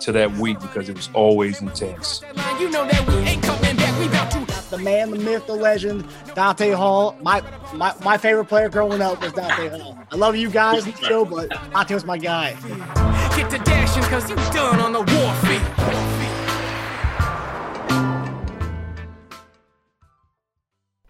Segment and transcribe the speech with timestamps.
[0.00, 2.22] to that week because it was always intense.
[2.58, 3.98] You know that we ain't coming back.
[3.98, 7.16] We about to the man, the myth, the legend, Dante Hall.
[7.22, 7.42] My
[7.74, 9.98] my, my favorite player growing up was Dante Hall.
[10.10, 12.52] I love you guys in the show, but Dante was my guy.
[13.36, 15.90] get to dashing because you done on the warfield.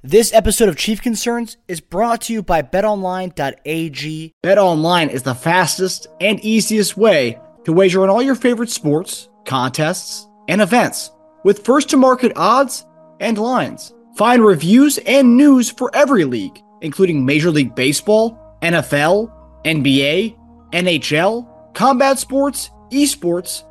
[0.03, 4.33] This episode of Chief Concerns is brought to you by betonline.ag.
[4.43, 10.29] BetOnline is the fastest and easiest way to wager on all your favorite sports, contests,
[10.49, 11.11] and events
[11.45, 12.87] with first to market odds
[13.21, 13.93] and lines.
[14.17, 19.33] Find reviews and news for every league, including Major League Baseball, NFL,
[19.65, 20.37] NBA,
[20.73, 23.65] NHL, combat sports, esports,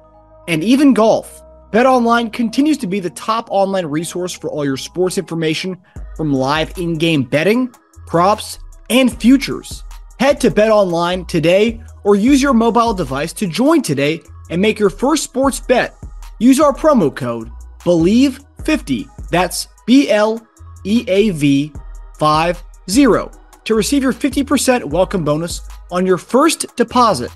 [0.47, 1.41] and even golf.
[1.71, 5.77] BetOnline continues to be the top online resource for all your sports information
[6.15, 7.71] from live in-game betting,
[8.07, 8.57] props,
[8.89, 9.83] and futures.
[10.19, 14.89] Head to BetOnline today or use your mobile device to join today and make your
[14.89, 15.95] first sports bet.
[16.39, 19.29] Use our promo code BLEAV50.
[19.29, 20.45] That's B L
[20.83, 21.73] E A V
[22.19, 27.31] 50 to receive your 50% welcome bonus on your first deposit.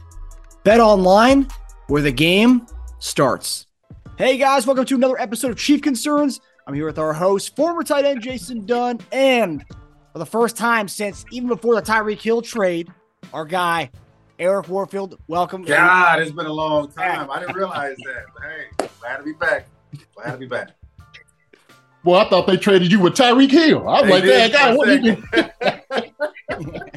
[0.64, 1.48] Bet online
[1.88, 2.66] where the game
[3.00, 3.68] starts.
[4.18, 6.40] Hey guys, welcome to another episode of Chief Concerns.
[6.66, 9.66] I'm here with our host, former tight end Jason Dunn, and
[10.14, 12.92] for the first time since even before the Tyreek Hill trade,
[13.34, 13.90] our guy
[14.40, 15.20] Eric Warfield.
[15.28, 15.64] Welcome.
[15.64, 17.30] God, it's been a long time.
[17.30, 18.26] I didn't realize that.
[18.42, 19.68] Hey, glad to be back.
[20.16, 20.70] Glad to be back.
[22.04, 23.88] Well, I thought they traded you with Tyreek Hill.
[23.88, 25.24] I was They like, did "Dad, God, what a you doing?"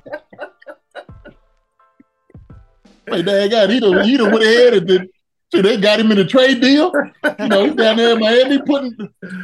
[3.09, 5.09] Hey, Dad, God, he done, he done went ahead and then
[5.53, 6.91] so they got him in a trade deal.
[7.39, 8.97] You know, he's down there in Miami putting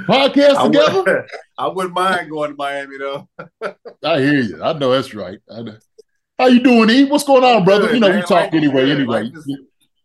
[0.08, 1.02] podcasts I, together.
[1.04, 1.24] would,
[1.58, 3.28] I wouldn't mind going to Miami though.
[4.02, 4.60] I hear you.
[4.62, 5.38] I know that's right.
[5.48, 5.76] I know.
[6.42, 7.04] How you doing, E?
[7.04, 7.86] What's going on, brother?
[7.86, 8.22] Good, you know, we man.
[8.22, 8.90] talk Life anyway.
[8.90, 9.58] Anyway, Life is,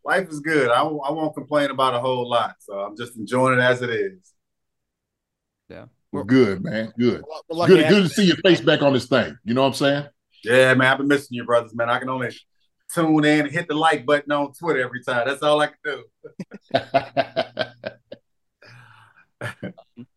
[0.05, 0.69] life is good.
[0.69, 2.57] I, won't- I won't complain about a whole lot.
[2.59, 4.33] So I'm just enjoying it as it is.
[5.67, 6.93] Yeah, well, good, man.
[6.95, 7.23] Good.
[7.49, 9.35] We're lucky Good, to good have- to see your face back on this thing.
[9.45, 10.05] You know what I'm saying?
[10.43, 11.89] Yeah, man, I've been missing you, brothers, man.
[11.89, 12.29] I can only
[12.93, 15.25] tune in and hit the like button on Twitter every time.
[15.25, 16.03] That's all I can do.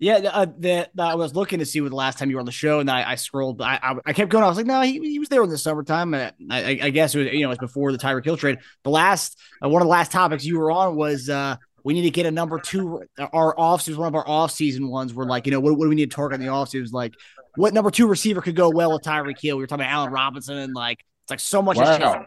[0.00, 2.36] Yeah, the, uh, the, the- I was looking to see what the last time you
[2.36, 3.60] were on the show, and I, I scrolled.
[3.60, 4.44] I, I I kept going.
[4.44, 6.14] I was like, no, he, he was there in the summertime.
[6.14, 8.36] And I, I, I guess it was you know it was before the Tyreek Hill
[8.36, 8.58] trade.
[8.84, 12.02] The last uh, one of the last topics you were on was uh, we need
[12.02, 13.02] to get a number two.
[13.32, 15.12] Our off was one of our off season ones.
[15.14, 16.82] Were like, you know, what, what do we need to target in the off season?
[16.82, 17.14] Was like,
[17.56, 19.56] what number two receiver could go well with Tyreek Hill?
[19.56, 21.76] We were talking about Allen Robinson, and like it's like so much.
[21.76, 22.24] wow.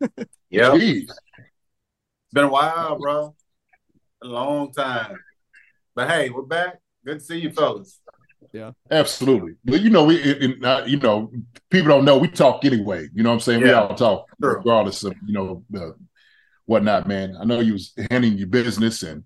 [0.48, 1.12] Yeah, it's
[2.32, 3.34] been a while, bro.
[4.22, 5.16] A long time.
[5.94, 6.80] But hey, we're back.
[7.04, 8.00] Good to see you, fellas.
[8.52, 9.54] Yeah, absolutely.
[9.64, 11.30] But you know, we it, it, uh, you know,
[11.70, 13.08] people don't know we talk anyway.
[13.14, 13.62] You know what I'm saying?
[13.62, 13.82] We Yeah.
[13.82, 14.56] all talk True.
[14.58, 15.94] regardless of, you know, the
[16.66, 17.36] whatnot, man.
[17.38, 19.24] I know you was handling your business and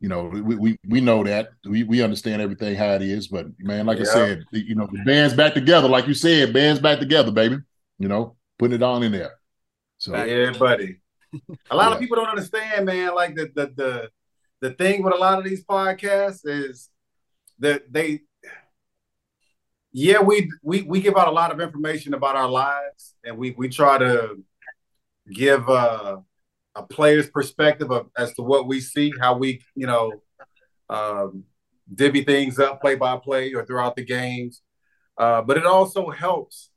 [0.00, 1.50] you know, we, we we know that.
[1.64, 5.02] We we understand everything how it is, but man, like I said, you know, the
[5.04, 7.58] band's back together, like you said, band's back together, baby.
[7.98, 9.32] You know, putting it on in there.
[9.98, 11.00] So Yeah, buddy.
[11.70, 13.14] A lot of people don't understand, man.
[13.14, 14.10] Like the the the
[14.60, 16.89] the thing with a lot of these podcasts is
[17.60, 18.20] that they
[19.92, 23.52] yeah, we we we give out a lot of information about our lives and we
[23.52, 24.42] we try to
[25.32, 26.18] give uh,
[26.74, 30.12] a player's perspective of as to what we see, how we, you know,
[30.88, 31.44] um,
[31.92, 34.62] divvy things up play by play or throughout the games.
[35.18, 36.70] Uh, but it also helps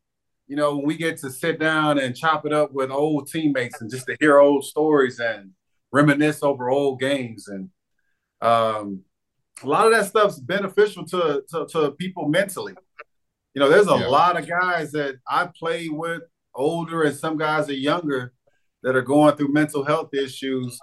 [0.48, 3.82] you know, when we get to sit down and chop it up with old teammates
[3.82, 5.52] and just to hear old stories and
[5.92, 7.70] reminisce over old games and
[8.42, 9.02] um,
[9.64, 12.74] a lot of that stuff's beneficial to, to to people mentally.
[13.54, 14.08] You know, there's a Yeah.
[14.08, 16.24] lot of guys that I play with
[16.56, 18.34] older and some guys are younger
[18.84, 20.80] that are going through mental health issues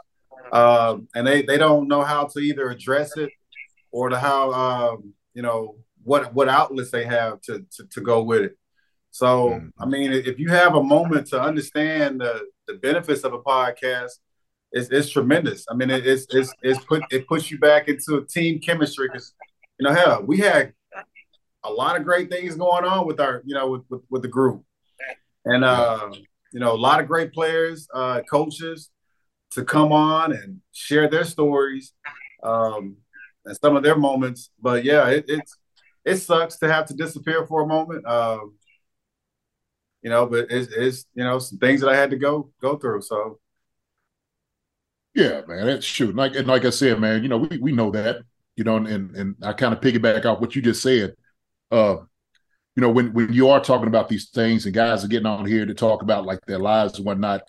[0.53, 3.31] um, and they, they don't know how to either address it
[3.93, 8.23] or to how um, you know what what outlets they have to to, to go
[8.23, 8.57] with it.
[9.13, 9.73] So, Mhm.
[9.79, 14.13] I mean, if you have a moment to understand the, the benefits of a podcast,
[14.73, 15.67] it's, it's tremendous.
[15.71, 19.35] I mean, it, it's, it's, it's put, it puts you back into team chemistry because,
[19.79, 20.73] you know, hell, we had
[21.65, 24.29] a lot of great things going on with our, you know, with, with, with the
[24.29, 24.65] group.
[25.45, 26.11] And, uh,
[26.53, 28.91] you know, a lot of great players, uh, coaches,
[29.53, 31.93] to come on and share their stories
[32.45, 32.97] um,
[33.45, 34.51] and some of their moments.
[34.61, 35.57] But yeah, it, it's
[36.05, 38.07] it sucks to have to disappear for a moment.
[38.07, 38.55] Um,
[40.03, 42.77] you know, but it's, it's you know some things that I had to go go
[42.77, 43.03] through.
[43.03, 43.40] So
[45.15, 46.13] yeah, man, that's true.
[46.13, 48.23] Like and like I said, man, you know, we we know that,
[48.57, 51.15] you know, and and I kind of piggyback off what you just said.
[51.71, 51.97] Uh,
[52.77, 55.47] you know, when when you are talking about these things and guys are getting on
[55.47, 57.43] here to talk about like their lives and whatnot,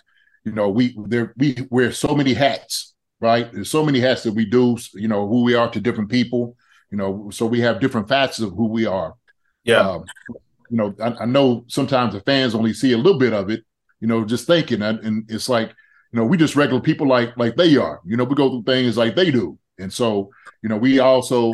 [0.44, 3.52] you know, we there we wear so many hats, right?
[3.52, 6.56] There's so many hats that we do, you know, who we are to different people,
[6.90, 9.14] you know, so we have different facets of who we are.
[9.64, 10.04] yeah, Um,
[10.70, 13.64] you know, I, I know sometimes the fans only see a little bit of it,
[14.00, 15.74] you know, just thinking, and, and it's like,
[16.12, 18.00] you know, we just regular people like like they are.
[18.04, 20.30] You know, we go through things like they do, and so
[20.62, 21.52] you know, we also,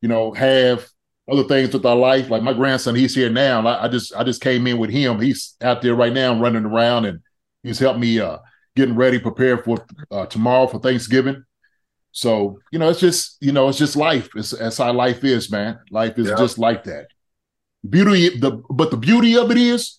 [0.00, 0.86] you know, have
[1.30, 2.30] other things with our life.
[2.30, 3.66] Like my grandson, he's here now.
[3.66, 5.20] I, I just I just came in with him.
[5.20, 7.20] He's out there right now, running around, and
[7.62, 8.38] he's helped me uh
[8.76, 11.44] getting ready, prepared for uh, tomorrow for Thanksgiving.
[12.12, 14.28] So you know, it's just you know, it's just life.
[14.34, 15.78] It's that's how life is, man.
[15.90, 16.36] Life is Yeah.
[16.36, 17.06] just like that
[17.88, 19.97] beauty the but the beauty of it is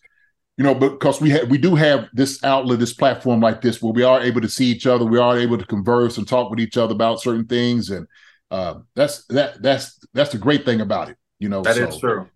[0.59, 3.93] you know because we have we do have this outlet this platform like this where
[3.93, 6.59] we are able to see each other we are able to converse and talk with
[6.59, 8.05] each other about certain things and
[8.51, 11.99] uh that's that that's that's the great thing about it you know that is so,
[11.99, 12.29] true.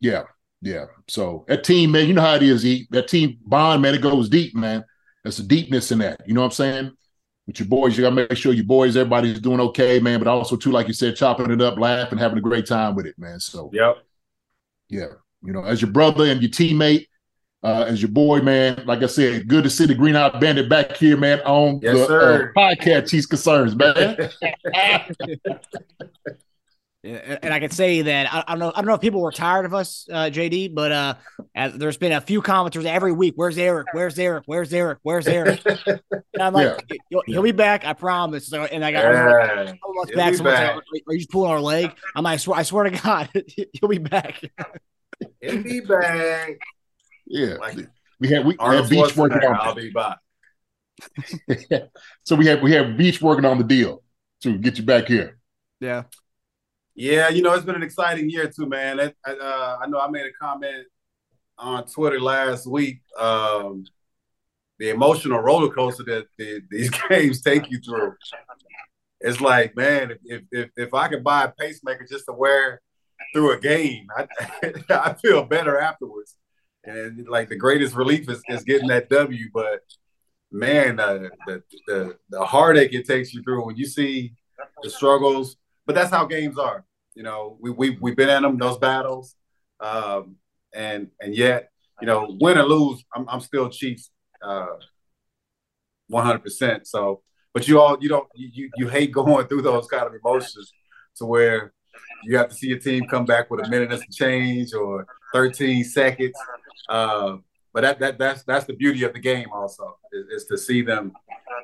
[0.00, 0.22] yeah
[0.62, 2.88] yeah so that team man you know how it is E.
[2.90, 4.82] that team bond man it goes deep man
[5.22, 6.90] there's a deepness in that you know what i'm saying
[7.46, 10.56] with your boys you gotta make sure your boys everybody's doing okay man but also
[10.56, 13.38] too like you said chopping it up laughing having a great time with it man
[13.38, 13.96] so Yep.
[14.88, 15.06] yeah,
[15.44, 17.08] you know, as your brother and your teammate,
[17.62, 18.82] uh, as your boy, man.
[18.86, 21.96] Like I said, good to see the Green Eyed Bandit back here, man, on Yes,
[21.96, 22.52] the sir.
[22.56, 23.08] uh, podcast.
[23.10, 24.30] Chiefs concerns, man.
[27.04, 28.68] And and I could say that I, I don't know.
[28.72, 31.14] I don't know if people were tired of us, uh, JD, but uh,
[31.52, 33.32] as, there's been a few commenters every week.
[33.34, 33.88] Where's Eric?
[33.92, 34.44] Where's Eric?
[34.46, 34.98] Where's Eric?
[35.02, 35.60] Where's Eric?
[36.34, 37.84] And I'm like, he'll, he'll be back.
[37.84, 38.46] I promise.
[38.46, 39.64] So, and I got Yeah.
[39.66, 40.30] couple months He'll back.
[40.30, 40.76] be Someone's back.
[40.76, 41.90] like, are you just pulling our leg?
[42.16, 43.28] I'm like, I swear, I swear to God,
[43.72, 44.40] he'll be back.
[45.42, 46.50] He'll be back.
[47.32, 47.78] Yeah, Like
[48.20, 50.18] we had we Arnold had Beach working Schwarzenegger, I'll on be back.
[52.24, 54.02] so we had we had Beach working on the deal
[54.42, 55.38] to get you back here.
[55.80, 56.04] Yeah.
[56.94, 59.00] Yeah, you know, it's been an exciting year too, man.
[59.00, 60.86] I, I, uh, I know I made a comment
[61.56, 63.00] on Twitter last week.
[63.18, 63.84] Um,
[64.78, 68.14] the emotional roller coaster that the, these games take you through.
[69.20, 72.82] It's like, man, if, if if I could buy a pacemaker just to wear
[73.32, 74.26] through a game, I
[74.90, 76.36] I feel better afterwards.
[76.84, 79.46] And like the greatest relief is, is getting that W.
[79.52, 79.82] But
[80.50, 84.34] man, uh, the, the the heartache it takes you through when you see
[84.82, 85.56] the struggles.
[85.86, 86.84] But that's how games are.
[87.14, 89.36] You know, we we we've been in them those battles,
[89.80, 90.36] um,
[90.74, 91.68] and and yet
[92.00, 94.10] you know, win or lose, I'm I'm still Chiefs,
[94.42, 94.66] uh,
[96.08, 96.38] 100.
[96.40, 97.22] percent So,
[97.54, 100.72] but you all you don't you you- hate going through those kind of emotions
[101.16, 101.72] to where
[102.24, 105.84] you have to see your team come back with a minute some change or 13
[105.84, 106.32] seconds.
[106.88, 107.36] Uh,
[107.72, 110.82] but that that that's that's the beauty of the game also is, is to see
[110.82, 111.12] them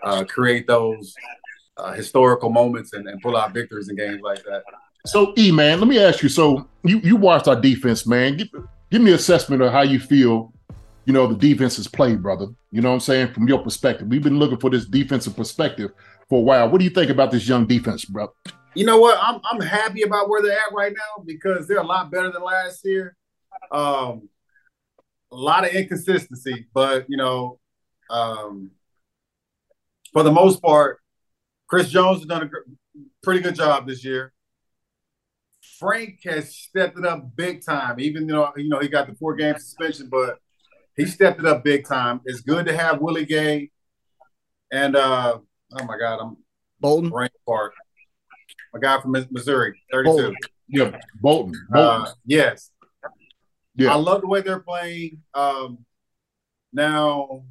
[0.03, 1.15] uh, create those
[1.77, 4.63] uh, historical moments and, and pull out victories in games like that.
[5.07, 6.29] So E man, let me ask you.
[6.29, 8.37] So you you watched our defense, man.
[8.37, 8.49] Give,
[8.91, 10.53] give me an assessment of how you feel.
[11.05, 12.49] You know the defense has played, brother.
[12.71, 14.09] You know what I'm saying from your perspective.
[14.09, 15.93] We've been looking for this defensive perspective
[16.29, 16.69] for a while.
[16.69, 18.33] What do you think about this young defense, bro?
[18.75, 19.19] You know what?
[19.21, 22.43] I'm I'm happy about where they're at right now because they're a lot better than
[22.43, 23.17] last year.
[23.73, 24.29] Um,
[25.31, 27.59] a lot of inconsistency, but you know,
[28.11, 28.71] um,
[30.13, 31.01] for the most part,
[31.67, 32.59] Chris Jones has done a gr-
[33.23, 34.33] pretty good job this year.
[35.79, 39.35] Frank has stepped it up big time, even though you know he got the four
[39.35, 40.39] game suspension, but
[40.97, 42.21] he stepped it up big time.
[42.25, 43.71] It's good to have Willie Gay
[44.73, 45.39] and uh,
[45.73, 46.37] oh my God, I'm
[46.81, 47.11] Bolton.
[47.11, 47.73] brain fart.
[48.75, 50.05] A guy from Missouri, 32.
[50.05, 50.37] Bolton.
[50.69, 51.55] Yeah, Bolton.
[51.71, 52.07] Bolton.
[52.07, 52.71] Uh, yes.
[53.79, 53.93] Yeah.
[53.93, 55.23] I love the way they're playing.
[55.35, 55.85] Um,
[56.73, 57.45] now,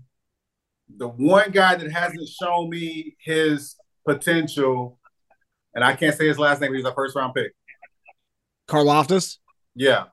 [0.94, 5.00] the one guy that hasn't shown me his potential,
[5.74, 7.54] and I can't say his last name, but he's a first round pick.
[8.68, 9.38] Karlaftis.
[9.74, 10.06] Yeah.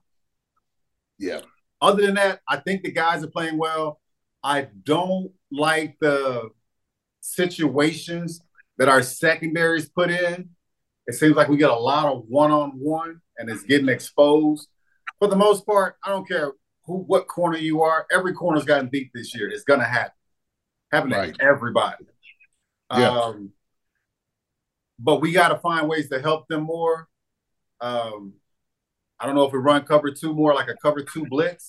[1.19, 1.41] yeah.
[1.83, 4.01] Other than that, I think the guys are playing well.
[4.43, 6.51] I don't like the
[7.21, 8.41] situations
[8.79, 10.51] that our secondaries put in.
[11.09, 14.69] It seems like we get a lot of one on one and it's getting exposed.
[15.19, 16.53] For the most part, I don't care
[16.85, 18.07] who what corner you are.
[18.13, 19.49] Every corner's gotten beat this year.
[19.49, 20.13] It's gonna happen.
[20.93, 22.05] Happen to everybody.
[22.91, 23.09] Yeah.
[23.09, 23.53] Um,
[24.99, 27.09] but we got to find ways to help them more.
[27.81, 28.35] Um,
[29.19, 31.69] I don't know if we run cover two more like a cover two blitz,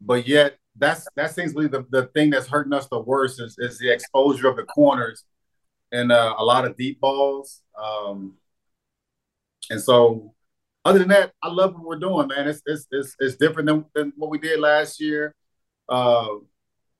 [0.00, 3.40] but yet that's that seems to be the, the thing that's hurting us the worst
[3.40, 5.24] is, is the exposure of the corners
[5.92, 7.62] and uh, a lot of deep balls.
[7.80, 8.34] Um,
[9.70, 10.34] and so,
[10.86, 12.46] other than that, I love what we're doing, man.
[12.46, 15.34] It's it's it's, it's different than, than what we did last year.
[15.88, 16.28] Uh,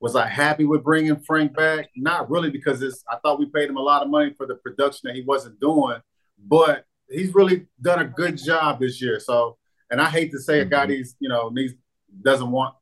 [0.00, 1.90] was I happy with bringing Frank back?
[1.94, 3.04] Not really, because it's.
[3.08, 5.60] I thought we paid him a lot of money for the production that he wasn't
[5.60, 5.98] doing,
[6.36, 9.20] but he's really done a good job this year.
[9.20, 9.56] So,
[9.90, 10.88] and I hate to say a guy Mhm.
[10.88, 11.74] needs, you know, needs
[12.22, 12.74] doesn't want,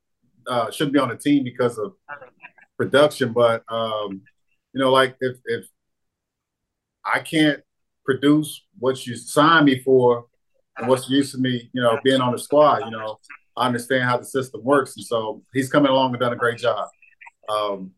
[0.47, 1.93] uh, shouldn't be on the team because of
[2.77, 4.23] production, but um,
[4.73, 5.65] you know, like if if
[7.05, 7.61] I can't
[8.03, 10.25] produce what you signed me for
[10.77, 13.19] and what's used to me, you know, being on the squad, you know,
[13.55, 14.95] I understand how the system works.
[14.97, 16.87] And so he's coming along and done a great job.
[17.47, 17.91] Um,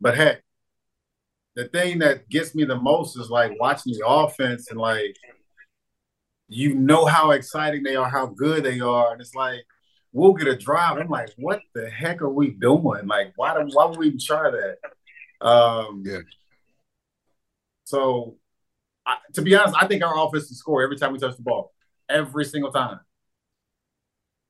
[0.00, 0.42] but heck,
[1.54, 5.16] the thing that gets me the most is like watching the offense and like
[6.48, 9.64] you know how exciting they are, how good they are, and it's like
[10.12, 10.98] we'll get a drive.
[10.98, 13.06] I'm like, what the heck are we doing?
[13.06, 15.46] Like, why do, why would we even try that?
[15.46, 16.20] Um, Yeah.
[17.84, 18.36] So,
[19.06, 21.42] I, to be honest, I think our offense can score every time we touch the
[21.42, 21.72] ball,
[22.08, 23.00] every single time.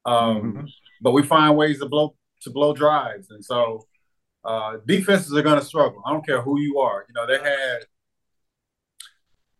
[0.05, 0.73] Um, Mhm.
[1.01, 3.87] but we find ways to blow to blow drives, and so
[4.45, 6.01] uh, defenses are going to struggle.
[6.07, 7.05] I don't care who you are.
[7.09, 7.85] You know, they had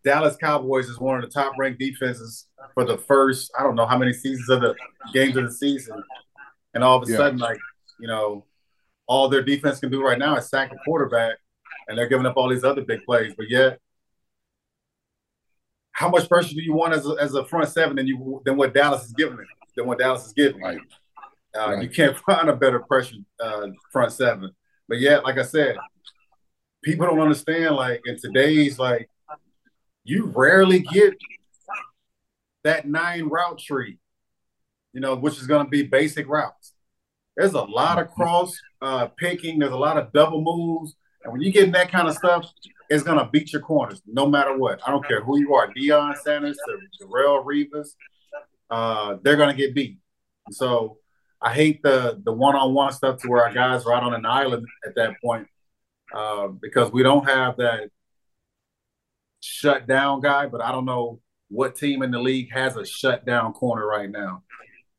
[0.05, 3.87] Dallas Cowboys is one of the top ranked defenses for the first I don't know
[3.87, 4.77] how many seasons of the
[5.13, 6.03] games of the season,
[6.75, 7.17] and all of a Yeah.
[7.19, 7.59] sudden, like
[7.99, 8.47] you know,
[9.07, 11.39] all their defense can do right now is sack the quarterback,
[11.89, 13.35] and they're giving up all these other big plays.
[13.37, 13.81] But yet,
[15.97, 18.59] how much pressure do you want as a, as a front seven than you than
[18.59, 20.61] what Dallas is giving it, than what Dallas is giving?
[20.61, 20.79] Right.
[21.57, 21.83] Uh, Right.
[21.83, 24.51] You can't find a better pressure uh, front seven.
[24.89, 25.77] But yet, like I said,
[26.85, 27.77] people don't understand.
[27.77, 29.09] Like in today's like,
[30.05, 31.15] you rarely get
[32.63, 33.99] that nine route tree,
[34.93, 36.75] you know, which is going to be basic routes.
[37.39, 39.59] There's a lot of cross uh, picking.
[39.59, 42.45] There's a lot of double moves, and when you get in that kind of stuff,
[42.89, 44.81] it's going to beat your corners no matter what.
[44.87, 46.59] I don't care who you are, Deion Sanders
[47.01, 47.89] Darrelle Revis,
[48.71, 49.99] uh, they're going to get beat.
[50.51, 50.99] So
[51.41, 54.15] I hate the the one on one stuff to where our guys are out on
[54.15, 55.47] an island at that point
[56.15, 57.91] uh, because we don't have that
[59.41, 60.47] shut down guy.
[60.47, 64.11] But I don't know what team in the league has a shut down corner right
[64.11, 64.43] now.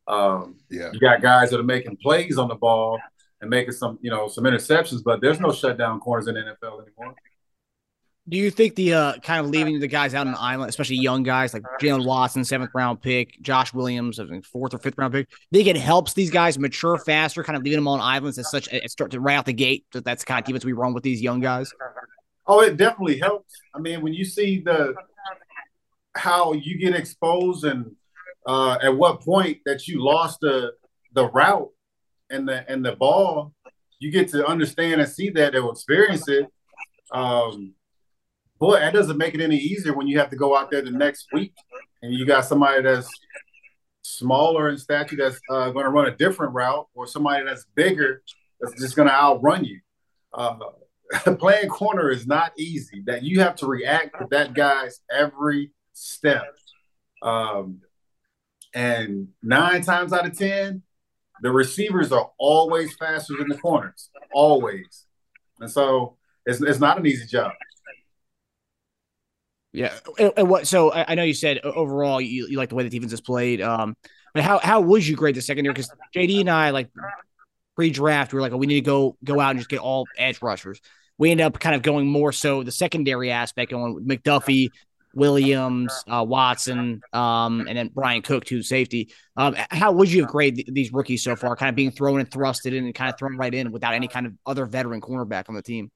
[0.07, 0.91] Um, Yeah.
[0.93, 2.99] you got guys that are making plays on the ball
[3.41, 6.81] and making some you know some interceptions, but there's no shutdown corners in the NFL
[6.83, 7.15] anymore.
[8.29, 10.97] Do you think the uh, kind of leaving the guys out on the island, especially
[10.97, 14.97] young guys like Jaylen Watson, seventh round pick, Josh Williams, I think fourth or fifth
[14.97, 18.37] round pick, think it helps these guys mature faster, kind of leaving them on islands
[18.37, 19.85] as such, it start to right out the gate.
[19.93, 21.71] That that's the kind of defense we run with these young guys.
[22.45, 23.53] Oh, it definitely helps.
[23.73, 24.95] I mean, when you see the
[26.15, 27.95] how you get exposed and
[28.45, 30.73] uh, at what point that you lost the
[31.13, 31.69] the route
[32.29, 33.53] and the and the ball,
[33.99, 36.47] you get to understand and see that and experience it.
[37.11, 37.73] Um,
[38.59, 40.91] boy, that doesn't make it any easier when you have to go out there the
[40.91, 41.53] next week
[42.01, 43.09] and you got somebody that's
[44.07, 48.21] smaller in stature that's uh, going to run a different route, or somebody that's bigger
[48.59, 49.79] that's just going to outrun you.
[50.33, 50.55] Uh,
[51.39, 53.03] playing corner is not easy.
[53.05, 56.55] That you have to react to that guy's every step.
[57.21, 57.81] Um,
[58.73, 60.83] and nine times out of ten,
[61.41, 65.05] the receivers are always faster than the corners, always.
[65.59, 67.51] And so it's, it's not an easy job.
[69.77, 69.93] Yeah.
[70.17, 70.65] And, and what?
[70.65, 73.21] So I, I know you said overall you, you like the way the defense is
[73.21, 73.61] played.
[73.61, 73.95] Um,
[74.33, 75.73] but how how would you grade the secondary?
[75.73, 76.89] Because JD and I like
[77.75, 80.05] pre-draft, we were like, oh, we need to go go out and just get all
[80.17, 80.81] edge rushers.
[81.19, 84.69] We end up kind of going more so the secondary aspect, going with McDuffie,
[85.13, 89.09] Williams, uh, Watson, um, and then Bryan Cook, to safety.
[89.35, 91.55] Um, how would you have graded th- these rookies so far?
[91.55, 94.07] Kind of being thrown and thrusted in and kind of thrown right in without any
[94.07, 95.91] kind of other veteran cornerback on the team.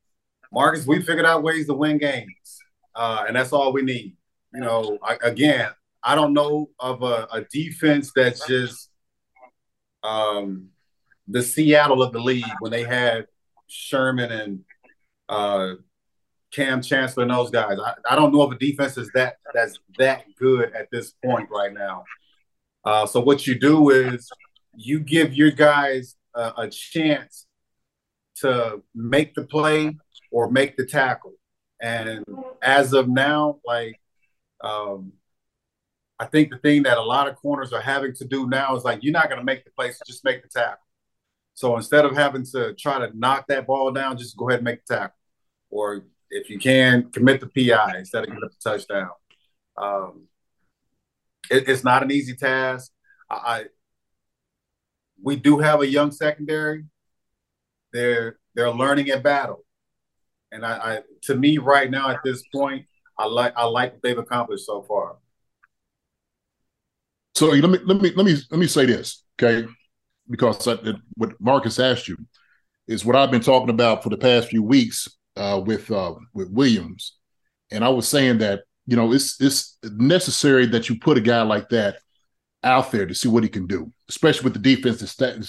[0.52, 2.60] Marcus, we figured out ways to win games,
[2.96, 4.16] uh, and that's all we need.
[4.54, 5.70] You know, I, again,
[6.04, 8.90] I don't know of a, a defense that's just
[10.04, 10.70] um,
[11.28, 13.28] the Seattle of the league when they had
[13.68, 14.60] Sherman and
[15.30, 15.76] uh,
[16.52, 17.78] Kam Chancellor and those guys.
[17.80, 21.50] I, I don't know if a defense is that that's that good at this point
[21.50, 22.04] right now.
[22.84, 24.30] Uh, so what you do is
[24.76, 27.46] you give your guys a, a chance
[28.38, 29.96] to make the play
[30.32, 31.34] or make the tackle.
[31.82, 32.24] And
[32.62, 34.00] as of now, like
[34.64, 35.14] um,
[36.20, 38.84] I think the thing that a lot of corners are having to do now is
[38.84, 40.78] like you're not going to make the play, so just make the tackle.
[41.56, 44.66] So instead of having to try to knock that ball down, just go ahead and
[44.66, 45.18] make the tackle.
[45.70, 49.10] Or if you can, commit the PI instead of giving up the touchdown.
[49.78, 50.28] Um,
[51.50, 52.92] it, it's not an easy task.
[53.30, 53.66] I, I
[55.24, 56.86] we do have a young secondary.
[57.94, 59.64] They're they're learning at battle,
[60.52, 62.86] and I, I to me right now at this point,
[63.18, 65.18] I like I like what they've accomplished so far.
[67.36, 69.68] So let me let me let me let me say this, okay?
[70.30, 70.78] Because I,
[71.16, 72.18] what Marcus asked you
[72.88, 76.52] is what I've been talking about for the past few weeks uh, with uh, with
[76.52, 77.18] Williams,
[77.72, 81.42] and I was saying that you know it's it's necessary that you put a guy
[81.42, 81.98] like that
[82.64, 85.40] out there to see what he can do, especially with the defense that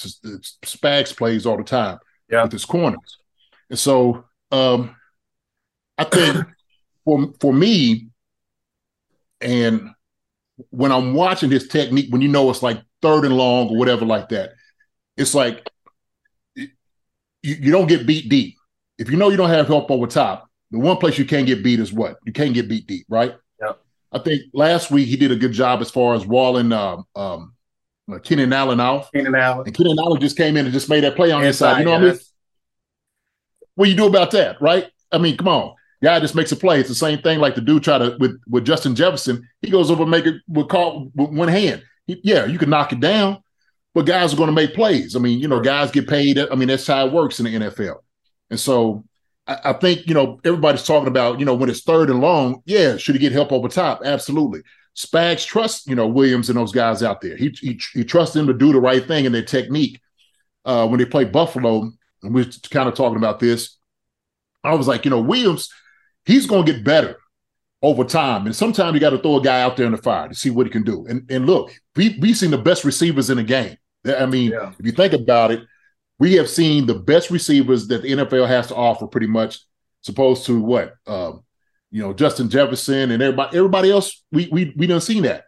[0.65, 1.99] Spags plays all the time
[2.31, 2.43] yeah.
[2.43, 3.19] with his corners.
[3.69, 4.95] And so um,
[5.99, 6.47] I think
[7.05, 8.09] for for me,
[9.41, 9.91] and
[10.71, 14.05] when I'm watching his technique, when you know it's like third and long or whatever
[14.05, 14.53] like that,
[15.17, 15.69] it's like
[16.55, 16.69] you,
[17.43, 18.57] you don't get beat deep.
[18.99, 21.65] If you know you don't have help over top, the one place you can't get
[21.65, 22.17] beat is what?
[22.25, 23.35] You can't get beat deep, right?
[23.61, 23.81] Yep.
[24.13, 27.55] I think last week he did a good job as far as walling um, um,
[28.13, 29.11] uh, Keenan Allen out.
[29.13, 29.67] Keenan Allen.
[29.67, 31.81] And Keenan Allen just came in and just made that play on his side.
[31.81, 32.21] You know yeah, what I mean?
[33.75, 34.87] What you do about that, right?
[35.11, 35.75] I mean, come on.
[36.03, 36.81] Guy just makes a play.
[36.81, 39.49] It's the same thing like the dude try to with with Justin Jefferson.
[39.61, 41.85] He goes over and make it with call with one hand.
[42.07, 43.41] He, yeah, you can knock it down,
[43.95, 45.15] but guys are going to make plays.
[45.15, 46.39] I mean, you know, guys get paid.
[46.39, 47.99] I mean, that's how it works in the NFL.
[48.51, 49.05] And so
[49.47, 52.63] I, I think you know everybody's talking about you know when it's third and long.
[52.65, 54.03] Yeah, should he get help over top?
[54.05, 54.63] Absolutely.
[54.97, 57.37] Spags trusts you know Williams and those guys out there.
[57.37, 60.01] He he, he trusts them to do the right thing in their technique.
[60.65, 61.91] Uh, when they play Buffalo,
[62.23, 63.77] and we're kind of talking about this,
[64.65, 65.69] I was like, you know, Williams
[66.25, 67.19] he's going to get better
[67.83, 68.47] over time.
[68.47, 70.51] And sometimes you got to throw a guy out there in the fire to see
[70.51, 71.07] what he can do.
[71.07, 73.77] And and look, we we've seen the best receivers in the game.
[74.05, 74.73] I mean, yeah.
[74.79, 75.61] if you think about it,
[76.19, 79.61] we have seen the best receivers that the NFL has to offer, pretty much,
[80.01, 81.45] supposed to what, um,
[81.93, 84.23] you know, Justin Jefferson and everybody, everybody else.
[84.33, 85.45] We we we don't seen that.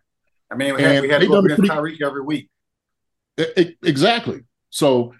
[0.50, 2.48] I mean, we had, we had to go against pretty, Tyreek every week.
[3.36, 4.42] It, it, exactly.
[4.70, 5.14] So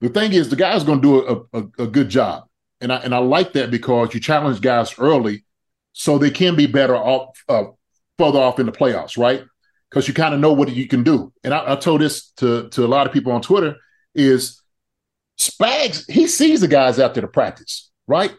[0.00, 2.44] the thing is, the guy's going to do a, a, a good job
[2.84, 5.44] and I and I like that because you challenge guys early,
[5.92, 7.64] so they can be better off uh,
[8.18, 9.42] further off in the playoffs, right?
[9.90, 11.32] Because you kind of know what you can do.
[11.42, 13.76] And I, I, told this to to a lot of people on Twitter
[14.14, 14.60] is
[15.40, 16.08] Spags.
[16.10, 18.34] He sees the guys out there to practice, right?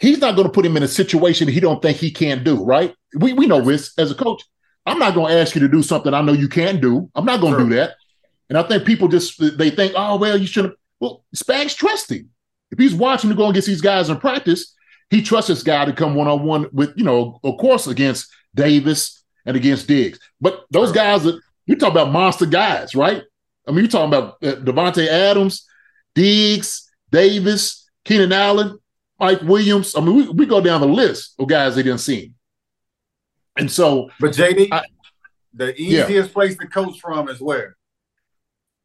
[0.00, 2.64] He's not going to put him in a situation he don't think he can do,
[2.64, 2.94] right?
[3.14, 4.42] We we know this as a coach.
[4.84, 7.08] I'm not going to ask you to do something I know you can do.
[7.14, 7.68] I'm not going to sure.
[7.68, 7.94] do that.
[8.48, 10.74] And I think people just they think, oh well, you shouldn't.
[11.00, 12.30] Well, Spags trust him.
[12.70, 14.74] If he's watching to go against these guys in practice,
[15.10, 18.28] he trusts this guy to come one on one with, you know, of course, against
[18.54, 20.18] Davis and against Diggs.
[20.40, 23.22] But those guys that you talk about monster guys, right?
[23.66, 25.66] I mean, you're talking about uh, Davante Adams,
[26.14, 28.78] Diggs, Davis, Keenan Allen,
[29.18, 29.94] Mike Williams.
[29.96, 32.32] I mean, we, we go down the list of guys they didn't see.
[33.58, 34.84] And so, but JD, I,
[35.54, 36.32] the easiest yeah.
[36.32, 37.75] place to coach from is where?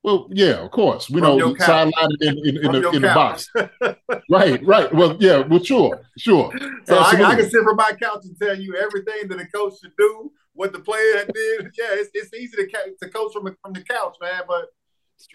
[0.03, 1.09] Well, yeah, of course.
[1.09, 3.49] We From know sidelined in, in, in, the, in the box.
[4.29, 4.93] right, right.
[4.93, 6.51] Well, yeah, well, sure, sure.
[6.85, 9.73] So I, I, can sit from my couch and tell you everything that a coach
[9.79, 11.71] should do, what the player did.
[11.77, 12.67] Yeah, it's, it's easy to,
[12.99, 14.41] to coach from, from the couch, man.
[14.47, 14.69] But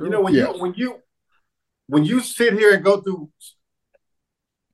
[0.00, 0.52] you know, when yeah.
[0.52, 0.98] you when you
[1.86, 3.30] when you sit here and go through,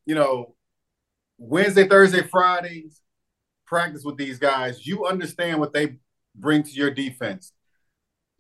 [0.07, 0.55] you know,
[1.37, 3.03] Wednesday, Thursday, Fridays,
[3.67, 5.97] practice with these guys, you understand what they
[6.35, 7.53] bring to your defense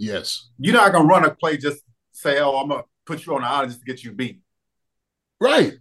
[0.03, 0.49] Yes.
[0.59, 3.47] You're not gonna run a play just say, "Oh, I'm gonna put you on the
[3.47, 4.41] island just to get you beat."
[5.41, 5.75] Right.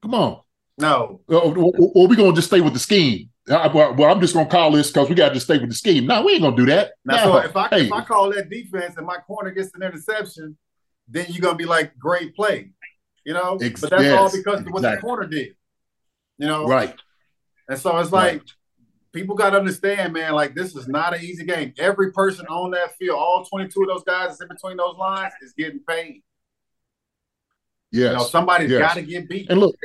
[0.00, 0.40] Come on.
[0.78, 1.20] No.
[1.28, 3.28] Or, or, or we gonna just stay with the scheme.
[3.48, 5.68] Uh, I, well, I'm just gonna call this because we got to just stay with
[5.68, 6.06] the scheme.
[6.06, 6.92] No, we ain't gonna do that.
[7.04, 7.22] Now, no.
[7.24, 7.86] so if I hey.
[7.86, 10.56] if I call that defense and my corner gets an interception,
[11.06, 12.70] then you're gonna be like, great play,
[13.26, 13.58] you know.
[13.60, 14.96] Ex- but that's yes, all because of what exactly.
[14.96, 15.54] the corner did,
[16.38, 16.66] you know.
[16.66, 16.94] Right.
[17.68, 18.52] And so it's like right
[19.14, 21.72] people got to understand, man, like this is not an easy game.
[21.78, 25.32] Every person on that field, all 22 of those guys that's in between those lines
[25.40, 26.22] is getting paid.
[27.90, 28.10] Yes.
[28.10, 28.80] You know, somebody's yes.
[28.80, 29.48] got to get beat.
[29.48, 29.76] And look,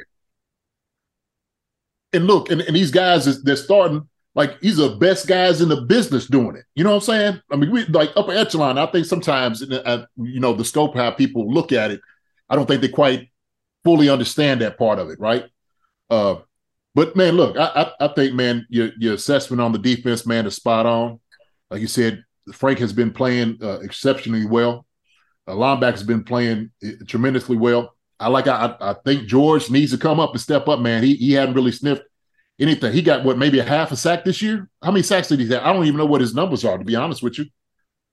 [2.12, 5.62] and look, and, and these guys is they're starting like these are the best guys
[5.62, 6.66] in the business doing it.
[6.76, 7.42] You know what I'm saying?
[7.52, 8.78] I mean, we like upper echelon.
[8.78, 12.02] I think sometimes, uh, you know, the scope how people look at it,
[12.50, 13.30] I don't think they quite
[13.84, 15.46] fully understand that part of it, right?
[16.10, 16.38] Uh,
[17.00, 20.46] but man, look, I, I, I think man, your your assessment on the defense, man,
[20.46, 21.22] is spot on.
[21.70, 24.86] Like you said, Frank has been playing uh, exceptionally well.
[25.48, 27.96] Uh, linebacker has been playing uh, tremendously well.
[28.20, 28.48] I like.
[28.48, 31.02] I, I think George needs to come up and step up, man.
[31.02, 32.04] He he hadn't really sniffed
[32.60, 32.92] anything.
[32.92, 34.70] He got what maybe a half a sack this year.
[34.84, 35.64] How many sacks did he have?
[35.64, 37.46] I don't even know what his numbers are, to be honest with you.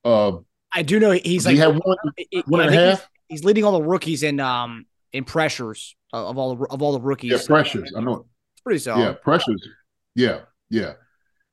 [0.05, 0.37] Uh,
[0.73, 1.97] I do know he's like he had one,
[2.45, 3.09] one and a half.
[3.27, 6.93] He's, he's, leading all the rookies in um in pressures of all the, of all
[6.93, 7.31] the rookies.
[7.31, 7.91] Yeah, pressures.
[7.93, 8.27] I know
[8.67, 9.01] pretty solid.
[9.01, 9.67] Yeah, pressures.
[10.15, 10.93] Yeah, yeah.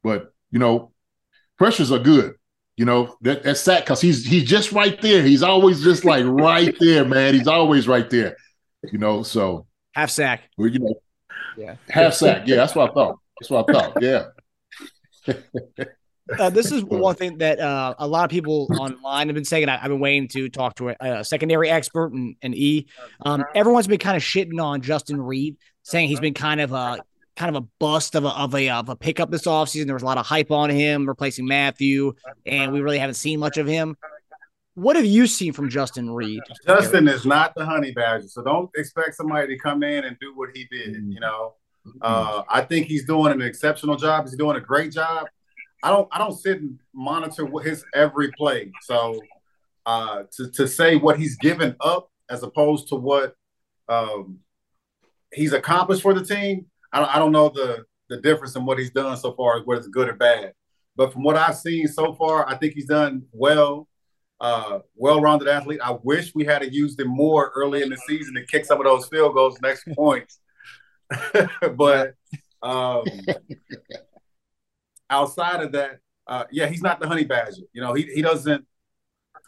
[0.02, 0.92] But you know,
[1.56, 2.34] pressures are good.
[2.76, 5.22] You know, that, that sack because he's he's just right there.
[5.22, 7.34] He's always just like right there, man.
[7.34, 8.36] He's always right there.
[8.90, 10.42] You know, so half sack.
[10.58, 10.94] Well, you know,
[11.56, 12.48] yeah, half sack.
[12.48, 13.18] Yeah, that's what I thought.
[13.40, 14.02] That's what I thought.
[14.02, 14.24] Yeah.
[16.38, 19.68] Uh, this is one thing that uh, a lot of people online have been saying.
[19.68, 22.88] I, have been waiting to talk to a, a secondary expert and, and E.
[23.24, 26.98] Um, everyone's been kind of shitting on Justin Reid, saying he's been kind of a
[27.36, 29.86] kind of a bust of a of a, of a pickup this offseason.
[29.86, 33.38] There was a lot of hype on him replacing Mathieu, and we really haven't seen
[33.38, 33.96] much of him.
[34.74, 36.40] What have you seen from Justin Reid?
[36.66, 40.34] Justin is not the honey badger, so don't expect somebody to come in and do
[40.34, 40.96] what he did.
[41.08, 41.54] You know,
[42.00, 44.24] uh, I think he's doing an exceptional job.
[44.24, 45.28] He's doing a great job.
[45.82, 48.72] I don't I don't sit and monitor his every play.
[48.82, 49.20] So
[49.86, 53.36] uh, to to say what he's given up as opposed to what
[53.88, 54.38] um,
[55.34, 58.78] he's accomplished for the team, I don't, I don't know the the difference in what
[58.78, 60.52] he's done so far, whether it's good or bad.
[60.96, 63.88] But from what I've seen so far, I think he's done well.
[64.40, 65.80] Uh, well-rounded athlete.
[65.82, 68.84] I wish we had used him more early in the season to kick some of
[68.84, 70.38] those field goals, next points.
[71.76, 72.14] but
[72.62, 73.04] um,
[75.08, 77.62] outside of that, uh, yeah, he's not the honey badger.
[77.72, 78.66] You know, he he doesn't.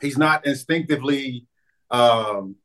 [0.01, 1.46] He's not instinctively
[1.90, 2.57] um,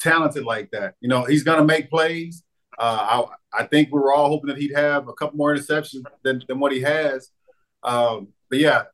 [0.00, 0.94] talented like that.
[1.00, 2.42] You know, he's gonna make plays.
[2.78, 6.04] Uh, I I think we were all hoping that he'd have a couple more interceptions
[6.22, 7.30] than than what he has.
[7.82, 8.84] Um, but yeah,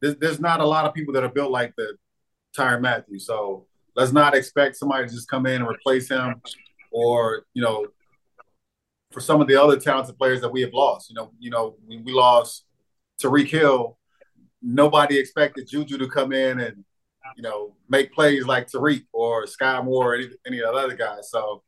[0.00, 1.96] there's, there's not a lot of people that are built like the
[2.56, 3.18] Tyrann Mathieu.
[3.18, 6.40] So let's not expect somebody to just come in and replace him,
[6.90, 7.86] or you know,
[9.12, 11.10] for some of the other talented players that we have lost.
[11.10, 12.64] You know, you know, we, we lost
[13.22, 13.98] Tyreek Hill,
[14.62, 16.84] nobody expected Juju to come in and
[17.36, 20.96] you know make plays like Tyreek or Skyy Moore or any, any of the other
[20.96, 21.30] guys.
[21.30, 21.62] So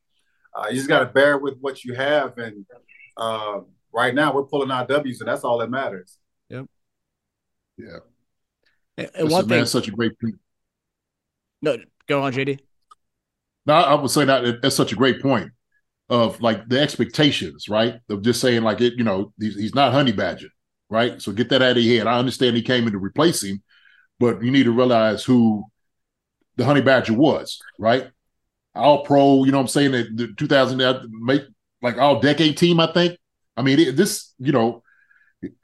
[0.54, 2.64] uh, you just got to bear with what you have, and
[3.16, 3.60] uh,
[3.92, 6.18] right now we're pulling out W's, and that's all that matters.
[6.48, 6.66] Yep.
[7.78, 7.98] Yeah.
[8.96, 10.12] And, and one thing, such a great.
[11.62, 12.60] No, go on, JD.
[13.66, 15.50] No, I would say that that's such a great point
[16.10, 17.94] of like the expectations, right?
[18.10, 20.48] Of just saying like it, you know, he's, he's not honey badger
[20.94, 21.20] right?
[21.20, 22.06] So get that out of your head.
[22.06, 23.62] I understand he came in to replace him,
[24.18, 25.64] but you need to realize who
[26.56, 28.08] the Honey Badger was, right?
[28.74, 29.92] All pro, you know what I'm saying?
[29.92, 31.42] The, the 2000 make
[31.82, 33.18] like all decade team, I think.
[33.56, 34.82] I mean, it, this, you know,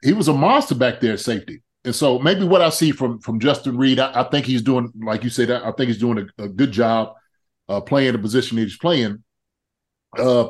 [0.03, 1.61] he was a monster back there at safety.
[1.83, 4.91] And so maybe what I see from from Justin Reid, I, I think he's doing,
[5.03, 7.15] like you said, I think he's doing a, a good job
[7.67, 9.23] uh, playing the position he's playing.
[10.17, 10.49] Uh,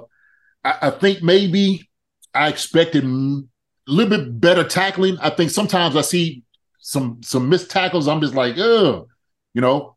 [0.64, 1.90] I, I think maybe
[2.34, 3.42] I expected a
[3.88, 5.18] little bit better tackling.
[5.20, 6.44] I think sometimes I see
[6.80, 8.08] some some missed tackles.
[8.08, 9.08] I'm just like, oh,
[9.54, 9.96] you know,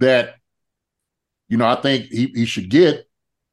[0.00, 0.36] that
[1.52, 3.06] you know I think he, he should get,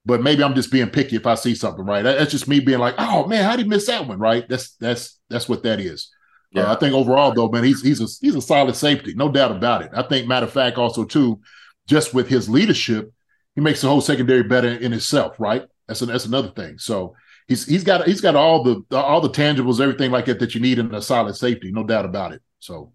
[0.06, 2.02] but maybe I'm just being picky if I see something right.
[2.02, 4.20] That's just me being like, oh man, how did he miss that one?
[4.20, 4.48] Right?
[4.48, 6.10] That's that's that's what that is.
[6.54, 9.30] Yeah, uh, I think overall though, man, he's he's a he's a solid safety, no
[9.30, 9.92] doubt about it.
[9.94, 11.42] I think matter of fact, also too,
[11.88, 13.12] just with his leadership,
[13.56, 15.38] he makes the whole secondary better in itself.
[15.38, 15.66] Right?
[15.86, 16.78] That's that's another thing.
[16.78, 17.18] So
[17.50, 20.62] he's he's got he's got all the all the tangibles, everything like that that you
[20.62, 22.42] need in a solid safety, no doubt about it.
[22.60, 22.94] So.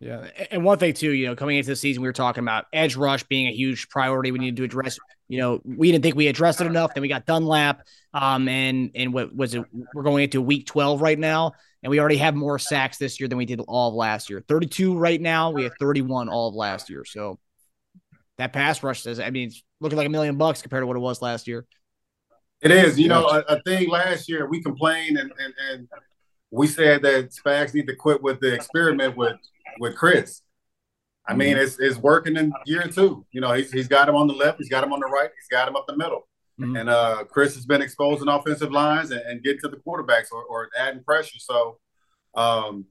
[0.00, 2.64] Yeah, and one thing too, you know, coming into the season, we were talking about
[2.72, 4.32] edge rush being a huge priority.
[4.32, 4.98] We needed to address.
[5.28, 6.94] You know, we didn't think we addressed it enough.
[6.94, 7.82] Then we got Dunlap,
[8.14, 9.62] um, and and what was it?
[9.94, 13.28] We're going into week twelve right now, and we already have more sacks this year
[13.28, 14.42] than we did all of last year.
[14.48, 15.50] Thirty-two right now.
[15.50, 17.04] We have thirty-one all of last year.
[17.04, 17.38] So
[18.38, 20.96] that pass rush says, I mean, it's looking like a million bucks compared to what
[20.96, 21.66] it was last year.
[22.62, 25.88] It is, you know, a, a thing last year we complained and, and, and
[26.50, 29.36] we said that Spags need to quit with the experiment with
[29.78, 30.42] with Chris.
[31.26, 31.62] I mean, mm-hmm.
[31.62, 33.24] it's it's working in year two.
[33.30, 35.30] You know, he's he's got him on the left, he's got him on the right,
[35.36, 36.26] he's got him up the middle.
[36.60, 36.76] Mm-hmm.
[36.76, 40.42] And uh, Chris has been exposing offensive lines and, and getting to the quarterbacks or,
[40.42, 41.38] or adding pressure.
[41.38, 41.78] So,
[42.34, 42.84] um,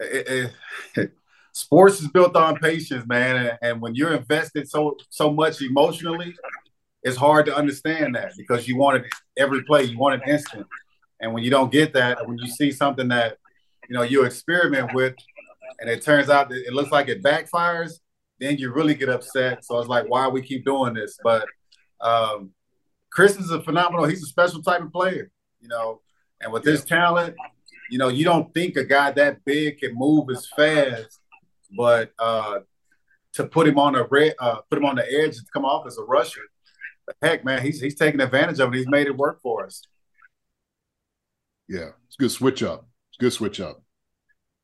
[0.00, 0.54] it,
[0.96, 1.12] it,
[1.52, 3.36] sports is built on patience, man.
[3.36, 6.34] And, and, when you're invested so so much emotionally,
[7.02, 10.66] it's hard to understand that because you want it every play, you want it instant.
[11.20, 13.38] And when you don't get that, when you see something that
[13.88, 15.14] you know you experiment with,
[15.80, 18.00] and it turns out that it looks like it backfires,
[18.40, 19.64] then you really get upset.
[19.64, 21.18] So it's like, why we keep doing this?
[21.22, 21.46] But
[22.00, 22.50] um,
[23.10, 24.06] Chris is a phenomenal.
[24.06, 26.00] He's a special type of player, you know.
[26.40, 27.34] And with his talent,
[27.90, 31.20] you know, you don't think a guy that big can move as fast,
[31.76, 32.60] but uh,
[33.34, 35.86] to put him on a red, uh, put him on the edge and come off
[35.86, 36.42] as a rusher,
[37.22, 38.76] heck, man, he's he's taking advantage of it.
[38.76, 39.82] He's made it work for us.
[41.68, 42.86] Yeah, it's a good switch up.
[43.10, 43.82] It's a good switch up.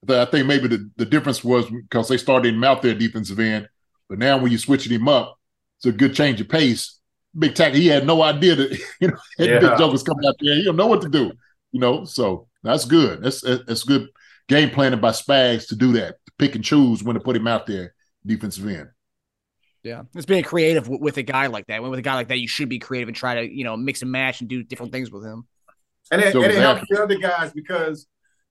[0.09, 3.69] I think maybe the, the difference was because they started him out there defensive end,
[4.09, 5.39] but now when you're switching him up,
[5.79, 6.99] it's a good change of pace.
[7.39, 9.59] Big tackle, he had no idea that you know yeah.
[9.59, 10.55] big jokers coming out there.
[10.55, 11.33] He don't know what to do,
[11.71, 12.05] you know.
[12.05, 13.23] So that's good.
[13.23, 14.09] That's that's good.
[14.49, 17.47] game planning by Spags to do that, to pick and choose when to put him
[17.47, 17.95] out there,
[18.27, 18.91] defensive end.
[19.83, 21.81] Yeah, it's being creative with, with a guy like that.
[21.81, 23.77] When with a guy like that, you should be creative and try to you know
[23.77, 25.47] mix and match and do different things with him.
[26.11, 28.07] And it, So and it helps the other guys because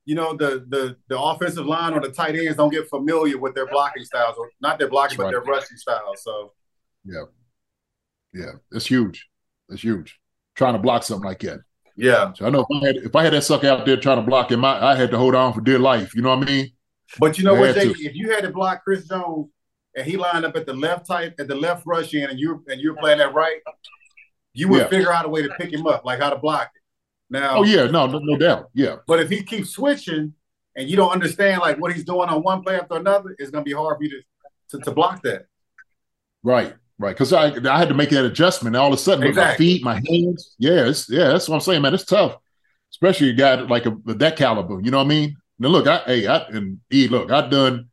[0.06, 3.54] you know the the the offensive line or the tight ends don't get familiar with
[3.56, 6.24] their blocking styles or not their blocking That's but their rushing styles.
[6.24, 6.54] So
[7.06, 7.24] Yeah,
[8.34, 9.28] yeah, it's huge.
[9.70, 10.20] It's huge.
[10.56, 11.62] Trying to block something like that.
[11.96, 14.18] yeah, So I know if I had if I had that sucker out there trying
[14.18, 16.14] to block him, I, I had to hold on for dear life.
[16.16, 16.72] You know what I mean?
[17.20, 18.00] but you know I what, Jake?
[18.00, 19.50] If you had to block Chris Jones
[19.96, 22.64] and he lined up at the left tight at the left rush end and you
[22.68, 23.60] and you're playing that right,
[24.54, 24.88] you would Yeah.
[24.88, 26.81] figure out a way to pick him up, like how to block it.
[27.32, 28.70] Now, Oh yeah, no, no, no doubt.
[28.74, 30.34] Yeah, But if he keeps switching
[30.76, 33.64] and you don't understand like what he's doing on one play after another, it's gonna
[33.64, 34.22] be hard for you to
[34.78, 35.46] to, to block that.
[36.44, 37.16] right, right.
[37.16, 38.76] Because I I had to make that adjustment.
[38.76, 40.56] And all of a sudden, with my feet, my hands.
[40.60, 41.94] Yeah, it's, yeah, that's what I'm saying, man.
[41.94, 42.36] It's tough,
[42.92, 44.82] especially a guy like a, that caliber.
[44.82, 45.38] You know what I mean?
[45.58, 47.90] Now look, I hey, I and E, look, I've done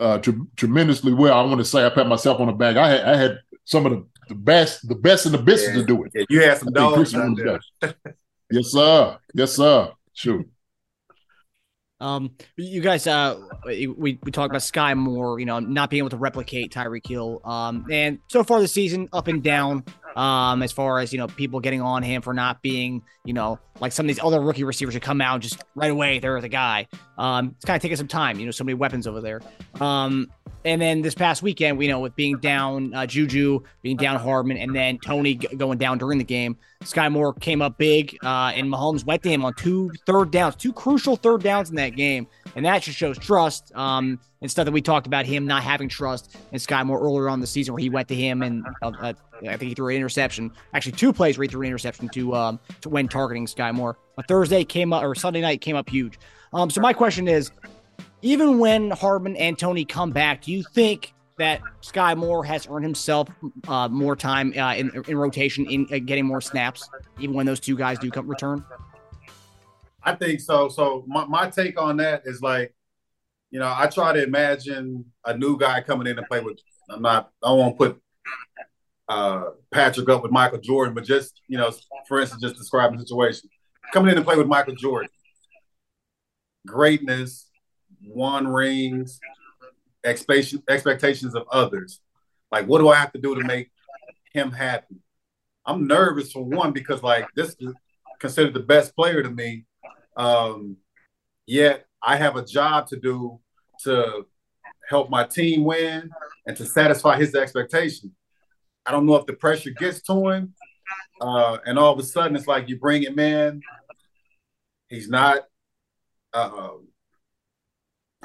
[0.00, 1.38] uh tre- tremendously well.
[1.38, 2.76] I want to say I pat myself on the back.
[2.76, 5.86] I had I had some of the, the best, the best in the business to
[5.86, 6.10] do it.
[6.14, 7.14] Yeah, you had some dogs
[8.52, 9.18] Yes, sir.
[9.34, 9.92] Yes, sir.
[10.12, 10.46] Shoot.
[12.00, 16.10] Um, you guys, uh, we we talked about Skyy Moore, you know, not being able
[16.10, 17.40] to replicate Tyreek Hill.
[17.44, 19.84] Um, and so far this season, up and down.
[20.16, 23.58] Um, as far as you know, people getting on him for not being, you know,
[23.80, 26.48] like some of these other rookie receivers who come out just right away they're the
[26.48, 26.86] guy.
[27.18, 29.40] Um, it's kind of taking some time, you know, so many weapons over there.
[29.80, 30.30] Um,
[30.64, 34.58] and then this past weekend, we know with being down uh, Juju, being down Hardman,
[34.58, 38.52] and then Tony g- going down during the game, Skyy Moore came up big, uh,
[38.54, 41.96] and Mahomes went to him on two third downs, two crucial third downs in that
[41.96, 43.74] game, and that just shows trust.
[43.74, 47.28] Um, and stuff that we talked about him not having trust in Skyy Moore earlier
[47.28, 49.88] on the season, where he went to him and uh, uh, I think he threw
[49.88, 53.46] an interception, actually two plays where he threw an interception to um to when targeting
[53.46, 53.96] Skyy Moore.
[54.16, 56.18] But Thursday came up or Sunday night came up huge.
[56.52, 57.50] Um, so my question is,
[58.20, 62.84] even when Hardman and Tony come back, do you think that Skyy Moore has earned
[62.84, 63.28] himself
[63.66, 66.88] uh, more time uh, in, in rotation, in uh, getting more snaps,
[67.18, 68.64] even when those two guys do come return?
[70.04, 70.68] I think so.
[70.68, 72.74] So my, my take on that is like,
[73.50, 76.58] you know, I try to imagine a new guy coming in and play with.
[76.90, 77.30] I'm not.
[77.44, 78.00] I to put
[79.08, 81.70] uh, Patrick up with Michael Jordan, but just you know,
[82.08, 83.50] for instance, just describing the situation,
[83.92, 85.10] coming in and play with Michael Jordan,
[86.66, 87.50] greatness,
[88.02, 89.20] one rings,
[90.04, 92.00] expectation expectations of others.
[92.50, 93.70] Like, what do I have to do to make
[94.32, 94.96] him happy?
[95.66, 97.74] I'm nervous for one because like this is
[98.18, 99.64] considered the best player to me.
[100.16, 100.76] Um,
[101.46, 103.40] yet I have a job to do
[103.84, 104.26] to
[104.88, 106.10] help my team win
[106.46, 108.14] and to satisfy his expectation.
[108.84, 110.54] I don't know if the pressure gets to him,
[111.20, 113.60] uh, and all of a sudden it's like you bring him in,
[114.88, 115.42] he's not,
[116.32, 116.70] uh,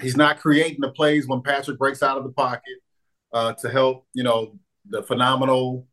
[0.02, 2.78] he's not creating the plays when Patrick breaks out of the pocket
[3.34, 4.58] uh, to help, you know,
[4.90, 5.88] the phenomenal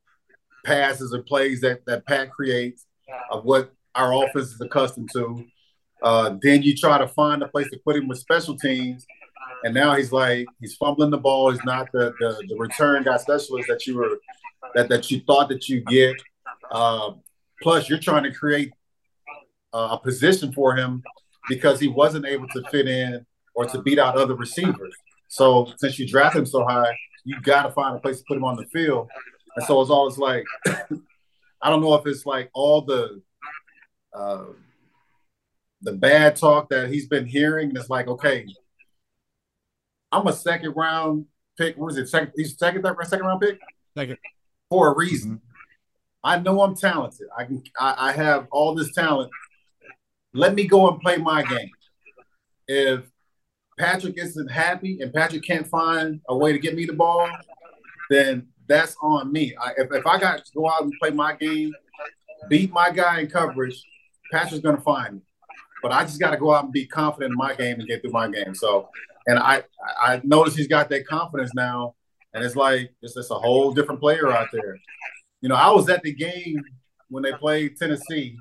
[0.64, 2.87] passes and plays that that Pat creates
[3.30, 5.44] of what our offense is accustomed to.
[6.02, 9.07] Uh, then you try to find a place to put him with special teams,
[9.64, 11.50] and now he's like he's fumbling the ball.
[11.50, 14.18] He's not the the, the return guy specialist that you were
[14.74, 16.16] that that you thought that you get.
[16.70, 17.12] Uh,
[17.62, 18.72] plus, you're trying to create
[19.72, 21.02] a position for him
[21.48, 24.94] because he wasn't able to fit in or to beat out other receivers.
[25.28, 28.37] So since you draft him so high, you got to find a place to put
[28.37, 29.09] him on the field.
[29.57, 33.22] And so it's always like, I don't know if it's like all the
[34.12, 34.44] uh,
[35.84, 37.68] the bad talk that he's been hearing.
[37.68, 38.46] And it's like, okay,
[40.10, 41.26] I'm a second round
[41.58, 41.76] pick.
[41.76, 42.08] What is it?
[42.08, 43.58] Second, he's second, third, second round pick
[43.96, 44.18] Second.
[44.70, 45.32] for a reason.
[45.32, 45.46] Mm-hmm.
[46.24, 47.26] I know I'm talented.
[47.36, 47.62] I can.
[47.78, 49.30] I, I have all this talent.
[50.32, 51.70] Let me go and play my game.
[52.66, 53.04] If
[53.78, 57.28] Patrick isn't happy and Patrick can't find a way to get me the ball,
[58.08, 59.54] then that's on me.
[59.60, 61.72] I, if, if I got to go out and play my game,
[62.48, 63.80] beat my guy in coverage,
[64.32, 65.20] Patrick's going to find me.
[65.84, 68.00] But I just got to go out and be confident in my game and get
[68.00, 68.54] through my game.
[68.54, 68.88] So,
[69.26, 69.64] and I
[70.00, 71.94] I notice he's got that confidence now,
[72.32, 74.78] and it's like it's just a whole different player out there.
[75.42, 76.64] You know, I was at the game
[77.10, 78.38] when they played Tennessee,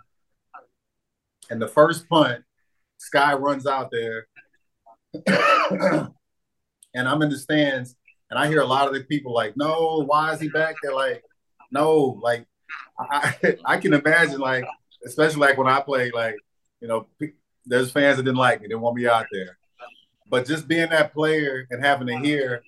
[1.49, 2.45] and the first punt,
[2.97, 4.27] Skyy runs out there,
[6.95, 7.93] and I'm in the stands,
[8.29, 10.95] and I hear a lot of the people like, "No, why is he back They're
[10.95, 11.21] Like,
[11.71, 12.45] no, like
[12.97, 14.63] I, I can imagine, like,
[15.05, 16.37] especially like when I play, like,
[16.83, 17.07] you know,
[17.65, 19.57] there's fans that didn't like me, didn't want me out there,
[20.29, 22.61] but just being that player and having to hear,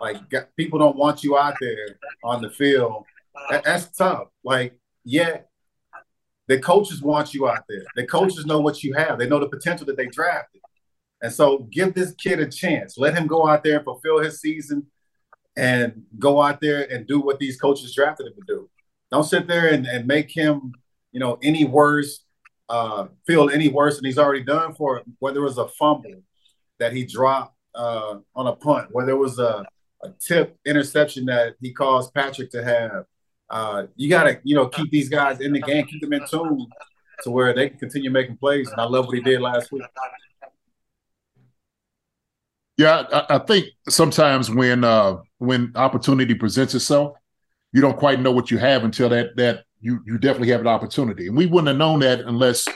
[0.00, 0.18] like,
[0.56, 3.04] people don't want you out there on the field,
[3.50, 4.28] that, that's tough.
[4.44, 5.38] Like, yeah,
[6.46, 7.82] the coaches want you out there.
[7.96, 9.18] The coaches know what you have.
[9.18, 10.60] They know the potential that they drafted.
[11.20, 12.96] And so give this kid a chance.
[12.96, 14.86] Let him go out there and fulfill his season
[15.56, 18.70] and go out there and do what these coaches drafted him to do.
[19.10, 20.72] Don't sit there and, and make him,
[21.10, 22.25] you know, any worse,
[22.68, 26.22] uh, feel any worse than he's already done for whether it was a fumble
[26.78, 29.64] that he dropped uh, on a punt, whether it was a,
[30.02, 33.04] a tip interception that he caused Patrick to have.
[33.48, 36.26] Uh, you got to, you know, keep these guys in the game, keep them in
[36.28, 36.66] tune
[37.22, 38.68] to where they can continue making plays.
[38.70, 39.84] And I love what he did last week.
[42.76, 47.16] Yeah, I, I think sometimes when uh, when opportunity presents itself,
[47.72, 50.66] you don't quite know what you have until that that you you definitely have an
[50.66, 51.28] opportunity.
[51.28, 52.66] And we wouldn't have known that unless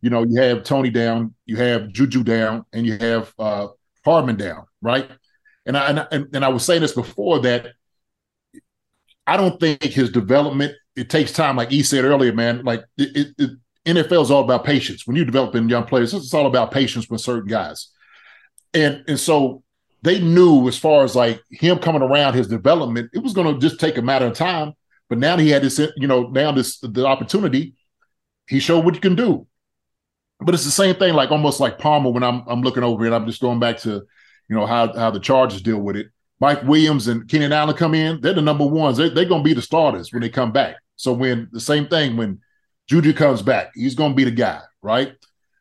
[0.00, 3.68] you know you have Tony down, you have Juju down, and you have uh,
[4.04, 5.10] Hardman down, right?
[5.64, 7.68] And I and, and I was saying this before that
[9.26, 12.64] I don't think his development it takes time, like he said earlier, man.
[12.64, 13.50] Like it, it
[13.84, 15.06] NFL is all about patience.
[15.06, 17.90] When you're developing young players, it's all about patience with certain guys
[18.76, 19.62] and and so
[20.02, 23.60] they knew as far as like him coming around his development, it was going to
[23.60, 24.74] just take a matter of time.
[25.08, 27.74] But now he had this, you know, now this the opportunity.
[28.48, 29.46] He showed what you can do.
[30.40, 33.12] But it's the same thing, like almost like Palmer when I'm I'm looking over it.
[33.12, 34.02] I'm just going back to,
[34.48, 36.08] you know, how how the Chargers deal with it.
[36.40, 38.98] Mike Williams and Keenan Allen come in, they're the number ones.
[38.98, 40.76] They, they're going to be the starters when they come back.
[40.96, 42.40] So when the same thing when
[42.88, 45.14] Juju comes back, he's going to be the guy, right?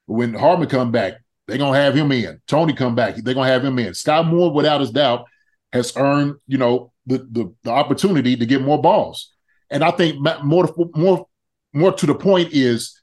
[0.05, 1.15] When Hardman come back,
[1.47, 2.41] they're gonna have him in.
[2.47, 3.15] Tony come back.
[3.15, 3.93] They're gonna have him in.
[3.93, 5.25] Skyy Moore, without his doubt,
[5.71, 9.31] has earned you know the the, the opportunity to get more balls.
[9.69, 11.28] And I think more more
[11.73, 12.99] more to the point is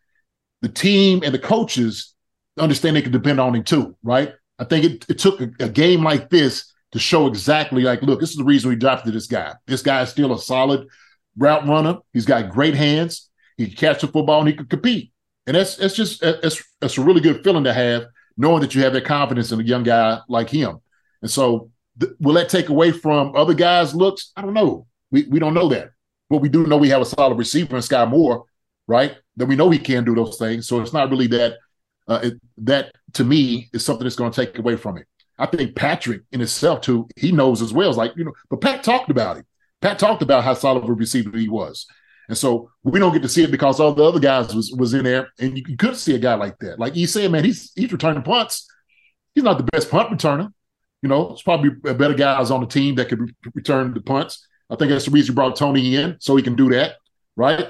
[0.62, 2.14] the team and the coaches
[2.58, 4.32] understand they can depend on him too, right?
[4.58, 8.20] I think it, it took a, a, game like this to show exactly like, look,
[8.20, 9.54] this is the reason we drafted this guy.
[9.66, 10.86] This guy is still a solid
[11.36, 11.98] route runner.
[12.12, 13.30] He's got great hands.
[13.56, 15.12] He can catch the football and he can compete.
[15.46, 18.82] And that's that's just that's that's a really good feeling to have knowing that you
[18.82, 20.78] have that confidence in a young guy like him.
[21.20, 21.70] And so,
[22.00, 24.32] th- will that take away from other guys' looks?
[24.36, 24.86] I don't know.
[25.10, 25.90] We we don't know that,
[26.32, 28.46] but we do know we have a solid receiver in Skyy Moore,
[28.86, 29.18] right?
[29.36, 30.66] That we know he can do those things.
[30.66, 31.58] So it's not really that.
[32.08, 35.06] Uh, it, that to me is something that's going to take away from it.
[35.38, 37.90] I think Patrick in itself too, he knows as well.
[37.90, 39.46] It's like you know, but Pat talked about it.
[39.82, 41.86] Pat talked about how solid of a receiver he was.
[42.28, 44.94] And so we don't get to see it because all the other guys was was
[44.94, 46.78] in there, and you, you could see a guy like that.
[46.78, 48.66] Like he said, man, he's he's returning punts.
[49.34, 50.50] He's not the best punt returner.
[51.02, 54.46] You know, it's probably better guys on the team that could re- return the punts.
[54.72, 56.94] I think that's the reason he brought Tony in, so he can do that,
[57.36, 57.66] right?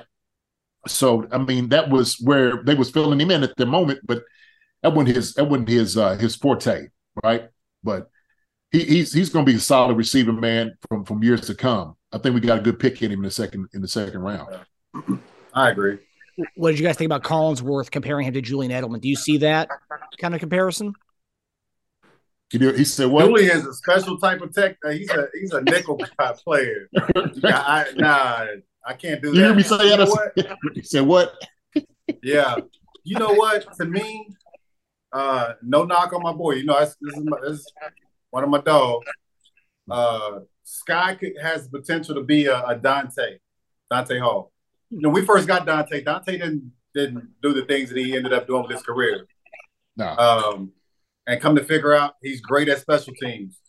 [0.87, 4.23] So I mean, that was where they was filling him in at the moment, but
[4.83, 6.88] that wasn't his that wasn't his uh, his forte,
[7.25, 7.49] right?
[7.83, 8.09] But
[8.71, 11.97] he, he's he's going to be a solid receiver man from from years to come.
[12.12, 14.21] I think we got a good pick in him in the second in the second
[14.21, 14.61] round.
[15.55, 15.99] I agree.
[16.55, 19.01] What did you guys think about Collinsworth comparing him to Julian Edelman?
[19.01, 19.69] Do you see that
[20.19, 20.95] kind of comparison?
[22.53, 23.27] He said what?
[23.27, 24.77] Julian is a special type of tech.
[24.85, 26.88] Uh, he's a he's a nickel type player.
[27.35, 28.47] Yeah, I, nah,
[28.87, 29.41] I can't do you that.
[29.41, 30.59] You hear me say you that?
[30.75, 31.35] He said what?
[32.23, 32.57] yeah,
[33.05, 33.75] you know what?
[33.77, 34.29] To me,
[35.12, 36.53] uh, no knock on my boy.
[36.53, 37.73] You know, this, this is, my, this is
[38.31, 39.07] one of my dogs.
[39.91, 43.38] Uh, Skyy could, has potential to be a, a Dante,
[43.91, 44.53] Dante Hall.
[44.91, 46.03] You know, we first got Dante.
[46.03, 49.27] Dante didn't didn't do the things that he ended up doing with his career.
[49.97, 50.17] No.
[50.17, 50.73] Um,
[51.26, 53.61] and come to figure out, he's great at special teams,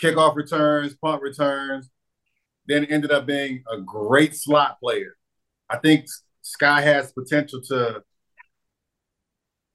[0.00, 1.90] kickoff returns, punt returns.
[2.66, 5.16] Then ended up being a great slot player.
[5.68, 6.06] I think
[6.44, 8.02] Skyy has potential to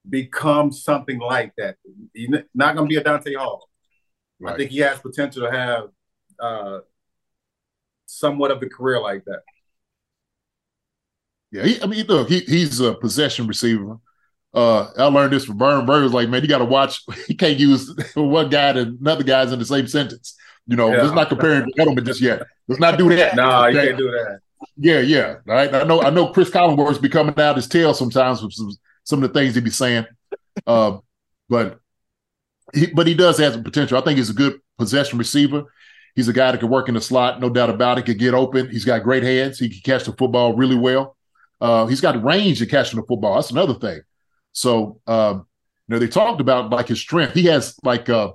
[0.08, 1.76] become something like that.
[2.14, 3.68] He's not going to be a Dante Hall.
[4.40, 4.54] Right.
[4.54, 5.84] I think he has potential to have
[6.40, 6.80] uh,
[8.06, 9.42] somewhat of a career like that.
[11.52, 13.98] Yeah, he, I mean, look, he, he's a possession receiver.
[14.56, 15.86] Uh, I learned this from Burn.
[15.86, 17.02] Burn was like, man, you got to watch.
[17.28, 20.36] He can't use one guy to another guy's in the same sentence.
[20.66, 21.04] You know, yeah.
[21.04, 22.44] let's not comparing Edelman just yet.
[22.68, 23.36] Let's not do that.
[23.36, 23.74] no, nah, okay?
[23.74, 24.40] you can't do that.
[24.78, 25.36] Yeah, yeah.
[25.46, 25.74] Right.
[25.74, 26.02] I know.
[26.02, 26.30] I know.
[26.30, 28.72] Chris Collinsworth be coming out his tail sometimes with some,
[29.04, 30.06] some of the things he be saying.
[30.66, 30.98] Uh,
[31.50, 31.80] but
[32.74, 33.98] he, but he does have some potential.
[33.98, 35.66] I think he's a good possession receiver.
[36.16, 38.06] He's a guy that can work in the slot, no doubt about it.
[38.06, 38.70] Can get open.
[38.70, 39.60] He's got great hands.
[39.60, 41.18] He can catch the football really well.
[41.60, 43.36] Uh, he's got range to catching the football.
[43.36, 44.02] That's another thing.
[44.56, 45.46] So, um,
[45.88, 47.34] you know, they talked about like his strength.
[47.34, 48.34] He has like a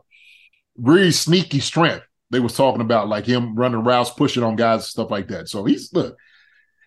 [0.76, 2.04] really sneaky strength.
[2.30, 5.48] They was talking about like him running routes, pushing on guys, stuff like that.
[5.48, 6.16] So he's look,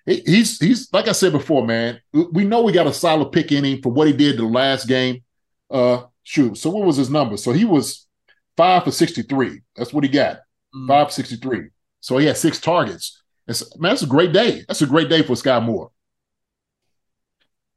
[0.06, 2.00] he's he's like I said before, man.
[2.14, 4.88] We know we got a solid pick in him for what he did the last
[4.88, 5.24] game.
[5.70, 6.58] Uh, shoot.
[6.58, 7.36] So what was his number?
[7.36, 8.08] So he was
[8.56, 9.62] five for sixty-three.
[9.76, 10.38] That's what he got.
[10.76, 10.88] Mm.
[10.88, 11.70] 563.
[12.02, 13.22] So he had six targets.
[13.48, 14.64] It's, man, that's a great day.
[14.68, 15.92] That's a great day for Skyy Moore.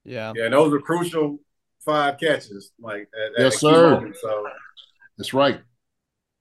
[0.04, 0.32] Yeah.
[0.36, 1.40] Yeah, those are crucial
[1.86, 2.72] five catches.
[2.78, 3.90] Like at, at Yes, a key sir.
[3.92, 4.16] moment.
[4.20, 4.46] So
[5.16, 5.60] That's right.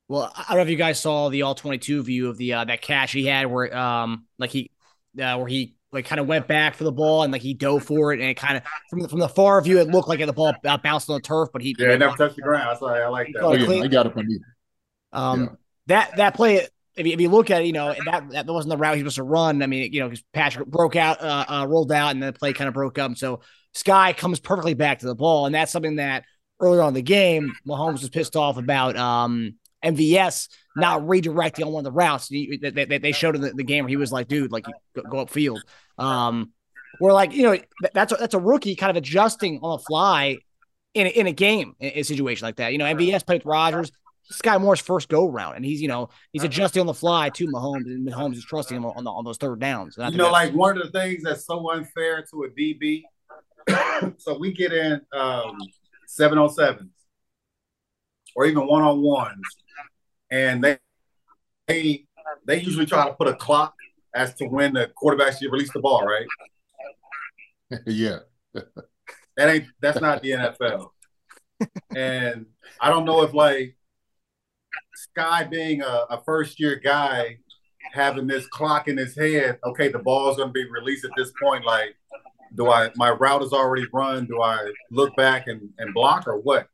[0.08, 2.54] Well, I don't know if you guys saw the all twenty two view of the
[2.54, 4.70] uh, that catch he had where um like he
[5.20, 7.84] uh, where he like kind of went back for the ball and like he dove
[7.84, 10.20] for it and it kind of from the, from the far view it looked like
[10.20, 12.68] the ball uh, bounced on the turf but he yeah, it never touched the ground.
[12.70, 13.41] That's why I like that.
[13.41, 14.41] Oh, yeah, clean- I got it from you.
[15.14, 15.48] Um, Yeah.
[15.88, 18.72] that that play, if you, if you look at it, you know that that wasn't
[18.72, 19.64] the route he was supposed to run.
[19.64, 22.38] I mean, you know, because Patrick broke out, uh, uh, rolled out, and then the
[22.38, 23.16] play kind of broke up.
[23.18, 23.41] So
[23.76, 26.24] Skyy comes perfectly back to the ball, and that's something that
[26.60, 28.96] earlier on the game, Mahomes was pissed off about.
[28.96, 32.28] Um, MVS not redirecting on one of the routes.
[32.28, 34.66] He- They, showed in the, game where he was like, "Dude, like
[34.96, 35.60] go, go upfield."
[35.98, 36.52] Um,
[37.00, 37.58] where like you know
[37.94, 40.38] that's a, that's a rookie kind of adjusting on the fly
[40.94, 42.72] in a, in a game in a situation like that.
[42.72, 43.92] You know, MVS played with Rodgers.
[44.32, 47.48] Skyy Moore's first go round, and he's you know he's adjusting on the fly to
[47.48, 49.98] Mahomes, and Mahomes is trusting him on the, on those third downs.
[49.98, 53.04] You know, like one of the things that's so unfair to a DB.
[54.18, 55.57] So we get in um,
[56.07, 56.91] seven on sevens
[58.36, 59.41] or even one on ones,
[60.32, 60.78] and they
[61.68, 62.05] they
[62.45, 63.74] they usually try to put a clock
[64.13, 66.26] as to when the quarterback should release the ball, right?
[67.86, 68.20] yeah.
[69.38, 70.91] That ain't that's not the NFL.
[71.93, 72.45] and
[72.80, 73.76] I don't know if like
[75.09, 77.39] Skyy being a, a first year guy
[77.91, 81.66] having this clock in his head, okay, the ball's gonna be released at this point.
[81.66, 81.97] Like,
[82.54, 84.26] do I my route is already run?
[84.26, 86.68] Do I look back and, and block or what?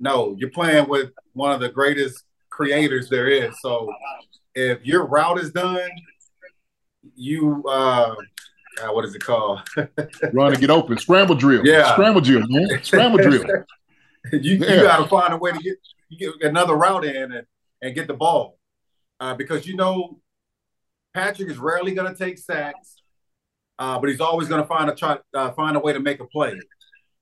[0.00, 3.60] No, you're playing with one of the greatest creators there is.
[3.60, 3.92] So
[4.54, 5.88] if your route is done,
[7.14, 8.14] you uh,
[8.82, 9.60] uh what is it called?
[10.32, 10.98] Run and get open.
[10.98, 11.66] Scramble drill.
[11.66, 11.92] Yeah.
[11.92, 12.82] Scramble drill, man.
[12.82, 13.44] Scramble drill.
[14.32, 15.76] you, you got to find a way to get
[16.08, 17.46] you get another route in and,
[17.82, 18.58] and get the ball
[19.20, 20.18] uh, because you know
[21.12, 22.96] Patrick is rarely going to take sacks,
[23.78, 26.20] uh, but he's always going to find a try uh, find a way to make
[26.20, 26.58] a play.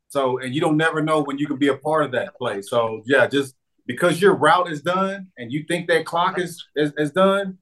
[0.09, 2.63] So and you don't never know when you can be a part of that play.
[2.63, 3.55] So yeah, just
[3.87, 7.59] because your route is done and you think that clock is is, is done,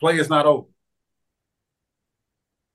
[0.00, 0.66] play is not over.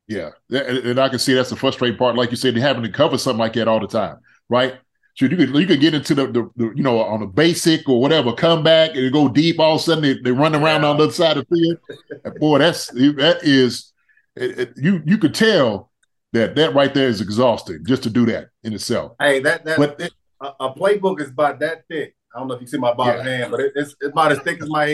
[0.07, 2.15] Yeah, and, and I can see that's the frustrating part.
[2.15, 4.17] Like you said, having to cover something like that all the time,
[4.49, 4.79] right?
[5.15, 7.87] So you could you could get into the, the, the you know on a basic
[7.89, 9.59] or whatever comeback and go deep.
[9.59, 11.77] All of a sudden they they run around on the other side of the field.
[12.23, 13.91] And boy, that's that is
[14.35, 15.91] it, it- you you could tell
[16.33, 19.13] that that right there is exhausting just to do that in itself.
[19.19, 22.15] Hey, that that But it, a, a playbook is about that thick.
[22.35, 23.31] I don't know if you see my bottom Yeah.
[23.37, 24.85] hand, but it, it's, it's about as thick as my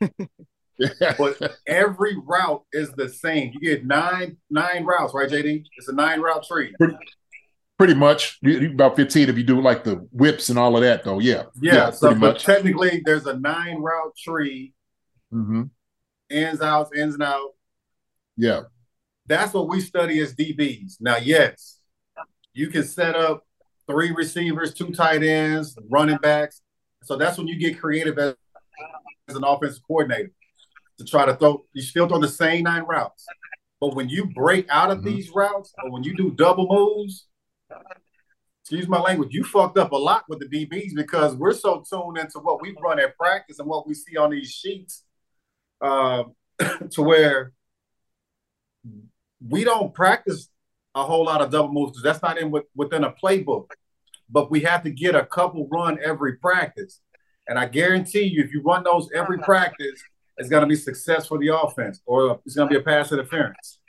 [0.00, 0.08] head.
[1.16, 3.52] But every route is the same.
[3.54, 5.62] You get nine nine routes, right, JD?
[5.76, 6.74] It's a nine route tree.
[7.78, 10.82] pretty much you, you about fifteen if you do like the whips and all of
[10.82, 11.20] that though.
[11.20, 12.44] Yeah, Yeah, so pretty but much.
[12.44, 14.74] technically there's a nine route tree,
[15.30, 15.62] hmm
[16.28, 17.50] ins, outs, ins and out.
[18.36, 18.62] Yeah,
[19.26, 20.96] That's what we study as DBs.
[21.00, 21.78] Now, yes,
[22.52, 23.44] you can set up
[23.88, 26.62] three receivers, two tight ends, running backs.
[27.04, 28.34] So that's when you get creative as,
[29.28, 30.32] as an offensive coordinator
[30.98, 31.64] to try to throw.
[31.72, 33.24] You still throw the same nine routes,
[33.80, 35.04] but when you break out of Mhm.
[35.04, 37.26] these routes or when you do double moves,
[38.62, 42.18] excuse my language, you fucked up a lot with the DBs because we're so tuned
[42.18, 45.04] into what we run at practice and what we see on these sheets,
[45.80, 46.24] uh,
[46.90, 47.52] to where
[49.48, 50.48] we don't practice
[50.94, 53.66] a whole lot of double moves that's not in with, within a playbook.
[54.30, 57.00] But we have to get a couple run every practice,
[57.46, 60.00] and I guarantee you, if you run those every practice,
[60.38, 63.12] it's going to be success for the offense, or it's going to be a pass
[63.12, 63.80] interference.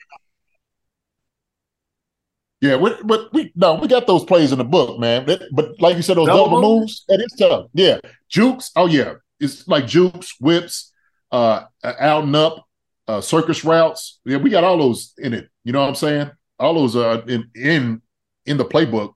[2.62, 2.76] yeah.
[2.76, 5.26] We, but we no, we got those plays in the book, man.
[5.26, 6.82] That- but like you said, those Double double, moves?
[6.82, 7.68] moves, that is tough.
[7.74, 8.00] Yeah,
[8.30, 8.72] jukes.
[8.76, 10.92] Oh yeah, it's like jukes, whips,
[11.32, 12.65] uh, out and up,
[13.08, 14.20] uh, circus routes.
[14.26, 15.50] Yeah, we got all those in it.
[15.64, 16.32] You know what I'm saying?
[16.60, 18.02] All those are in in
[18.46, 19.14] in the playbook.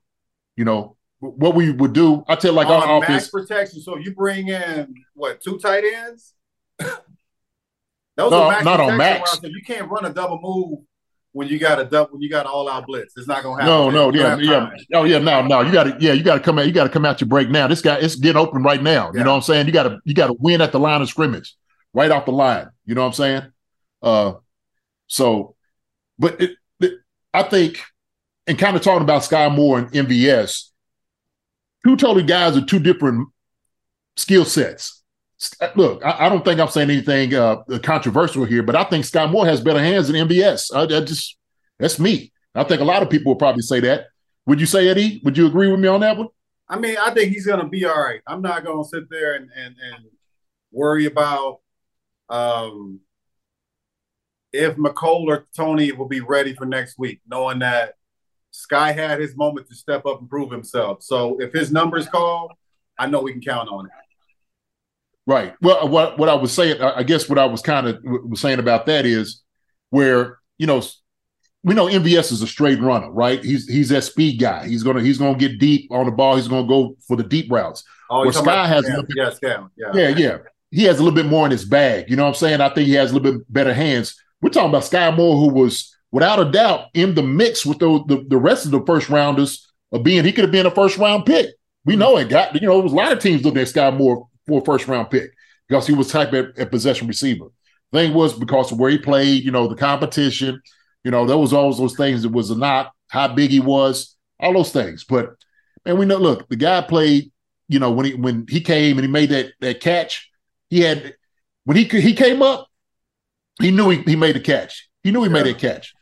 [0.56, 2.24] You know what we would do.
[2.28, 3.30] I tell like on our max offense.
[3.30, 3.80] protection.
[3.80, 6.34] So you bring in what two tight ends?
[8.16, 9.20] Those No, are max not on max.
[9.20, 10.80] routes, so you can't run a double move
[11.32, 13.16] when you got a double when you got all out blitz.
[13.16, 13.94] It's not gonna happen.
[13.94, 14.70] No, no, yeah, yeah.
[14.94, 15.18] Oh, yeah.
[15.18, 15.62] No, no.
[15.62, 16.12] You got to, yeah.
[16.12, 16.66] You got to come out.
[16.66, 17.66] You got to come out your break now.
[17.66, 19.10] This guy, it's getting open right now.
[19.14, 19.66] You know what I'm saying?
[19.66, 21.54] You got to, you got to win at the line of scrimmage,
[21.94, 22.68] right off the line.
[22.84, 23.52] You know what I'm saying?
[24.02, 24.34] Uh,
[25.06, 25.56] so,
[26.18, 26.92] but it, it
[27.32, 27.80] I think,
[28.46, 30.70] and kind of talking about Skyy Moore and MVS,
[31.84, 33.28] two totally guys are two different
[34.16, 35.02] skill sets.
[35.74, 39.30] Look, I, I don't think I'm saying anything uh, controversial here, but I think Skyy
[39.30, 40.74] Moore has better hands than MVS.
[40.74, 41.36] I, I just
[41.78, 42.32] that's me.
[42.54, 44.06] I think a lot of people would probably say that.
[44.46, 45.20] Would you say Eddie?
[45.24, 46.28] Would you agree with me on that one?
[46.68, 48.20] I mean, I think he's gonna be all right.
[48.26, 50.04] I'm not gonna sit there and and, and
[50.72, 51.60] worry about
[52.28, 53.00] um
[54.52, 57.94] if Mecole or Tony will be ready for next week, knowing that
[58.52, 61.02] Skyy had his moment to step up and prove himself.
[61.02, 62.56] So if his numbers call,
[62.98, 63.92] I know we can count on it.
[65.26, 65.54] Right.
[65.60, 68.58] Well, what what I was saying, I guess what I was kind of was saying
[68.58, 69.42] about that is
[69.90, 70.82] where you know
[71.62, 73.42] we know MVS is a straight runner, right?
[73.44, 74.66] He's he's that speed guy.
[74.66, 76.36] He's gonna he's gonna get deep on the ball.
[76.36, 77.84] He's gonna go for the deep routes.
[78.08, 80.38] Oh, Where Skyy has yeah, bit, yeah, Skyy, yeah, yeah, yeah.
[80.70, 82.08] He has a little bit more in his bag.
[82.08, 82.60] You know what I'm saying?
[82.60, 84.20] I think he has a little bit better hands.
[84.42, 88.02] We're talking about Skyy Moore, who was without a doubt in the mix with the
[88.06, 90.98] the, the rest of the first rounders of being he could have been a first
[90.98, 91.46] round pick.
[91.84, 92.00] We mm-hmm.
[92.00, 94.28] know it got you know there was a lot of teams looking at Skyy Moore
[94.46, 95.30] for a first round pick
[95.68, 97.46] because he was type of a possession receiver.
[97.92, 100.62] Thing was because of where he played, you know, the competition,
[101.04, 102.24] you know, there was always those things.
[102.24, 105.04] It was not how big he was, all those things.
[105.04, 105.34] But
[105.84, 107.32] and we know, look, the guy played,
[107.68, 110.30] you know, when he when he came and he made that that catch,
[110.68, 111.14] he had
[111.64, 112.68] when he he came up,
[113.60, 114.88] he knew he, he made a catch.
[115.02, 115.42] He knew he yeah.
[115.42, 115.94] made a catch.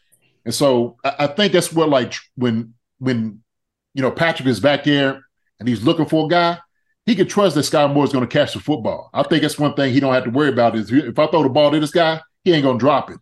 [0.44, 3.42] And so I, I think that's what like when when
[3.94, 5.22] you know Patrick is back there
[5.58, 6.58] and he's looking for a guy,
[7.06, 9.10] he can trust that Skyy Moore is going to catch the football.
[9.14, 11.42] I think that's one thing he don't have to worry about is if I throw
[11.42, 13.18] the ball to this guy, he ain't going to drop it.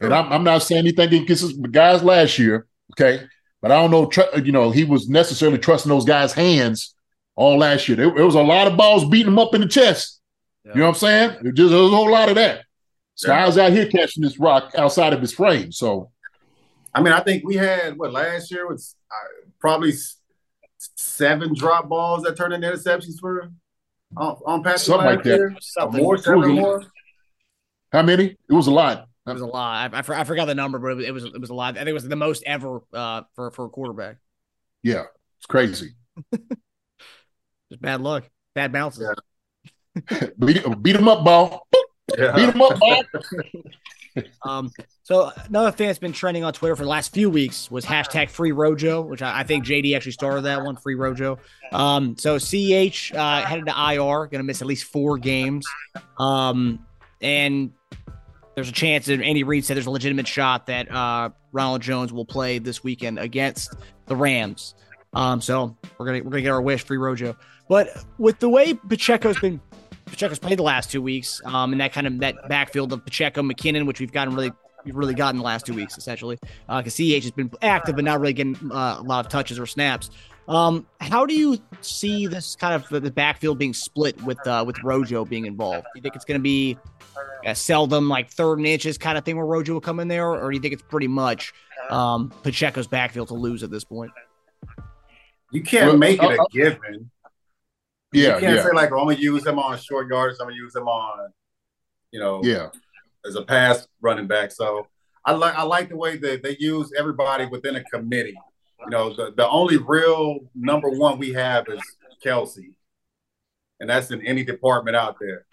[0.00, 3.24] And I'm, I'm, not saying anything against the guys last year, okay?
[3.62, 6.94] But I don't know, tr- you know, he was necessarily trusting those guys' hands
[7.36, 7.96] all last year.
[7.96, 10.20] There, there, was a lot of balls beating him up in the chest.
[10.64, 10.72] Yeah.
[10.74, 11.30] You know what I'm saying?
[11.46, 12.63] It just there was a whole lot of that.
[13.16, 13.64] Skyy's yeah.
[13.64, 15.70] out here catching this rock outside of his frame.
[15.70, 16.10] So,
[16.92, 19.92] I mean, I think we had what last year was uh, probably
[20.96, 23.50] seven drop balls that turned into interceptions for
[24.16, 25.56] on, on Patrick Something like that.
[25.60, 26.82] Something more, seven more.
[27.92, 28.36] How many?
[28.48, 29.06] It was a lot.
[29.26, 29.94] It was a lot.
[29.94, 31.74] I, I, I forgot the number, but it was, it was, it was a lot.
[31.74, 34.16] I think it was the most ever uh, for for a quarterback.
[34.82, 35.04] Yeah,
[35.38, 35.94] it's crazy.
[36.32, 39.08] Just bad luck, bad bounces.
[40.10, 40.26] Yeah.
[40.38, 41.66] beat, beat him up, ball.
[42.16, 42.32] Yeah.
[42.36, 43.02] Beat him up, ball.
[44.42, 44.70] um,
[45.02, 48.30] so another thing that's been trending on Twitter for the last few weeks was hashtag
[48.30, 51.38] free Rojo, which I, I think JD actually started that one, free Rojo.
[51.72, 55.66] Um, so CH uh, headed to IR, going to miss at least four games.
[56.18, 56.84] Um,
[57.20, 57.72] and
[58.54, 62.12] there's a chance that Andy Reid said there's a legitimate shot that uh, Ronald Jones
[62.12, 63.74] will play this weekend against
[64.06, 64.74] the Rams.
[65.12, 67.36] Um, so we're gonna we're gonna get our wish, free Rojo.
[67.68, 69.60] But with the way Pacheco's been
[70.14, 73.42] Pacheco's played the last two weeks, um, and that kind of that backfield of Pacheco,
[73.42, 74.52] McKinnon, which we've gotten really
[74.84, 76.38] we've really gotten the last two weeks essentially,
[76.68, 79.58] because uh, CH has been active but not really getting uh, a lot of touches
[79.58, 80.10] or snaps.
[80.46, 84.80] Um, how do you see this kind of the backfield being split with uh, with
[84.84, 85.82] Rojo being involved?
[85.82, 86.78] Do you think it's going to be
[87.44, 90.28] a seldom like third and inches kind of thing where Rojo will come in there,
[90.28, 91.52] or do you think it's pretty much
[91.90, 94.12] um, Pacheco's backfield to lose at this point?
[95.50, 97.10] You can't make it a given.
[98.14, 98.62] Yeah, you can't yeah.
[98.62, 100.40] say like, oh, I'm gonna use him on short yards.
[100.40, 101.30] I'm gonna use him on,
[102.10, 102.68] you know, yeah,
[103.26, 104.52] as a pass running back.
[104.52, 104.86] So
[105.24, 108.36] I like I like the way that they use everybody within a committee.
[108.80, 111.80] You know, the, the only real number one we have is
[112.24, 112.74] Kelce,
[113.80, 115.46] and that's in any department out there.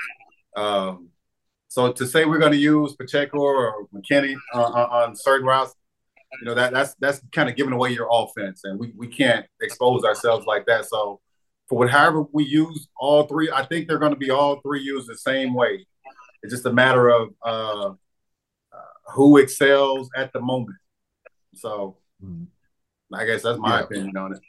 [0.55, 1.09] Um,
[1.69, 5.73] so to say we're going to use Pacheco or McKinnon uh, on certain routes,
[6.41, 9.45] you know that that's that's kind of giving away your offense, and we we can't
[9.61, 10.85] expose ourselves like that.
[10.85, 11.21] So
[11.71, 15.07] for however we use all three, I think they're going to be all three used
[15.07, 15.87] the same way.
[16.43, 20.77] It's just a matter of uh, uh, who excels at the moment.
[21.55, 22.43] So mm-hmm.
[23.15, 23.83] I guess that's my yeah.
[23.85, 24.41] opinion on it.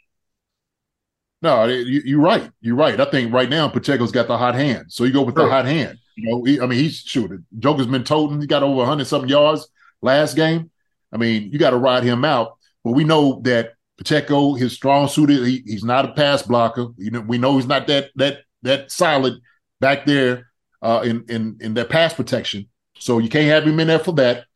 [1.42, 2.50] No, you, are right.
[2.60, 2.98] You're right.
[2.98, 5.44] I think right now Pacheco's got the hot hand, so you go with sure.
[5.44, 5.98] the hot hand.
[6.16, 7.46] You know, he, I mean, he's shooting.
[7.56, 8.40] Joker's been toting.
[8.40, 9.68] He got over 100 something yards
[10.00, 10.72] last game.
[11.12, 12.58] I mean, you got to ride him out.
[12.82, 16.88] But we know that Pacheco, his strong suit, is he, he's not a pass blocker.
[16.96, 19.34] You know, we know he's not that that that solid
[19.80, 20.48] back there
[20.82, 22.68] uh, in in in that pass protection.
[22.98, 24.46] So you can't have him in there for that.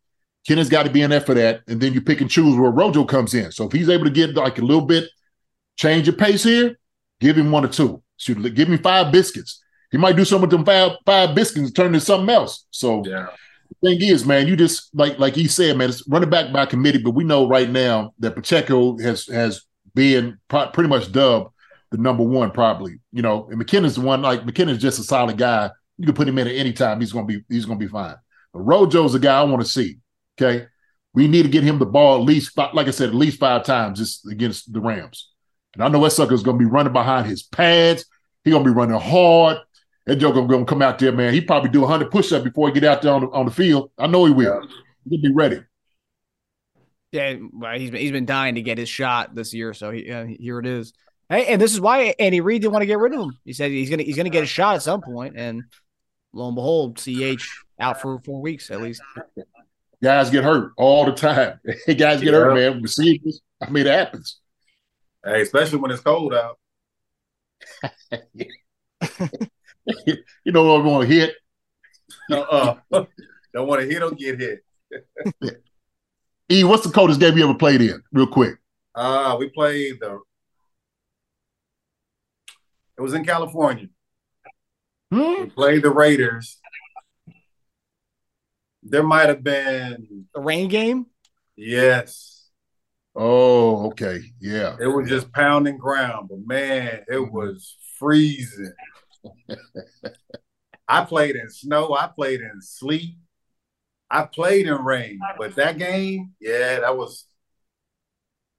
[0.49, 2.71] Kenneth's got to be in there for that, and then you pick and choose where
[2.73, 3.53] Rojo comes in.
[3.53, 5.09] So if he's able to get like a little bit
[5.77, 6.77] change of pace here,
[7.21, 8.03] give him one or two.
[8.17, 9.63] Shoot, give me five biscuits.
[9.93, 12.67] He might do some of them five five biscuits and turn into something else.
[12.71, 13.29] So yeah.
[13.69, 16.67] The thing is, man, you just like like he said, man, it's running back by
[16.67, 17.03] committee.
[17.03, 19.63] But we know right now that Pacheco has has
[19.95, 21.51] been pretty much dubbed
[21.91, 23.01] the number one, probably.
[23.13, 24.23] You know, and McKinnon's the one.
[24.23, 25.71] Like McKinnon's just a solid guy.
[25.99, 27.01] You can put him in at any time.
[27.01, 28.17] He's gonna be he's gonna be fine.
[28.53, 29.99] But Rojo's a guy I want to see.
[30.39, 30.67] Okay,
[31.15, 33.39] we need to get him the ball at least, five, like I said, at least
[33.39, 35.31] five times just against the Rams.
[35.75, 38.05] And I know that sucker's gonna be running behind his pads.
[38.45, 39.59] He's gonna be running hard.
[40.07, 41.35] That joker gonna come out there, man.
[41.35, 43.91] He probably do 100 push-ups before he get out there on the, on the field.
[43.99, 44.61] I know he will.
[44.63, 44.71] Yeah.
[45.11, 45.61] He'll be ready.
[47.13, 50.11] Yeah, well, he's been he's been dying to get his shot this year, so he,
[50.11, 50.93] uh, here it is.
[51.29, 53.39] Hey, and this is why Andy Reid didn't want to get rid of him.
[53.45, 55.63] He said he's gonna he's gonna get a shot at some point, and
[56.33, 57.43] lo and behold, CH
[57.81, 59.01] out for four weeks at least.
[60.03, 61.59] guys get hurt all the time.
[61.87, 62.31] guys get Yeah.
[62.33, 62.83] hurt, man.
[62.83, 63.41] Receivers.
[63.61, 64.41] I mean, it happens.
[65.25, 66.59] Hey, especially when it's cold out.
[70.45, 71.35] You know what we want to hit.
[72.31, 72.77] Uh-uh.
[73.55, 74.65] Don't want to hit or get hit.
[76.49, 78.01] E, what's the coldest game you ever played in?
[78.13, 78.55] Real quick.
[78.95, 80.21] Uh, we played the.
[82.97, 83.89] It was in California.
[85.13, 85.41] Hmm?
[85.43, 86.59] We played the Raiders.
[88.85, 91.07] There might have been The rain game.
[91.57, 92.49] yes.
[93.17, 94.21] Oh, okay.
[94.41, 94.77] Yeah.
[94.79, 98.73] It was just pounding ground, but man, it was freezing.
[100.89, 101.95] I played in snow.
[101.95, 103.17] I played in sleet.
[104.11, 107.27] I played in rain, but that game, yeah, that was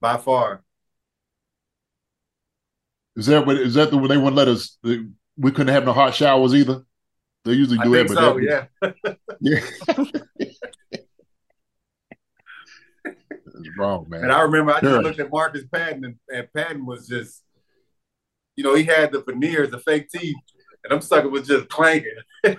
[0.02, 0.62] by far.
[3.16, 5.94] Is that what is that the when they wouldn't let us we couldn't have no
[5.94, 6.84] hot showers either?
[7.46, 8.40] They usually I do think that, but so.
[8.40, 8.68] that,
[9.42, 9.56] Yeah,
[10.20, 10.74] yeah.
[13.60, 14.24] It's wrong, man.
[14.24, 15.02] and I remember I just Sure.
[15.02, 17.44] looked at Marcus Patton, and, and Patton was just,
[18.56, 20.36] you know, he had the veneers, the fake teeth,
[20.88, 22.14] and I'm sucker was just clanking.
[22.46, 22.56] yeah,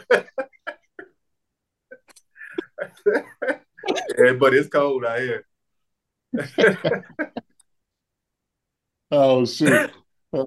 [4.39, 5.45] but it's cold out here.
[9.11, 9.91] oh shoot.
[10.35, 10.47] I'm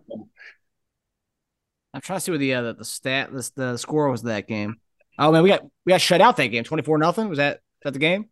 [2.01, 4.77] trying to see what the uh, the, the stat the, the score was that game.
[5.17, 7.29] Oh man, we got we got shut out that game, twenty four nothing.
[7.29, 8.29] Was that that the game?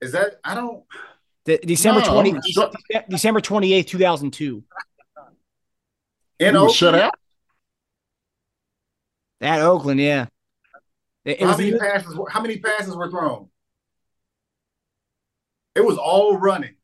[0.00, 0.82] Is that I don't
[1.44, 2.40] De- December No, twenty I'm
[3.08, 4.64] December twenty eighth, two thousand two.
[6.40, 6.74] in You was Oakland?
[6.74, 7.14] shut out?
[9.42, 10.26] At Oakland, yeah.
[11.24, 12.16] It, it How was many either- passes?
[12.16, 13.48] Were, how many passes were thrown?
[15.74, 16.76] It was all running.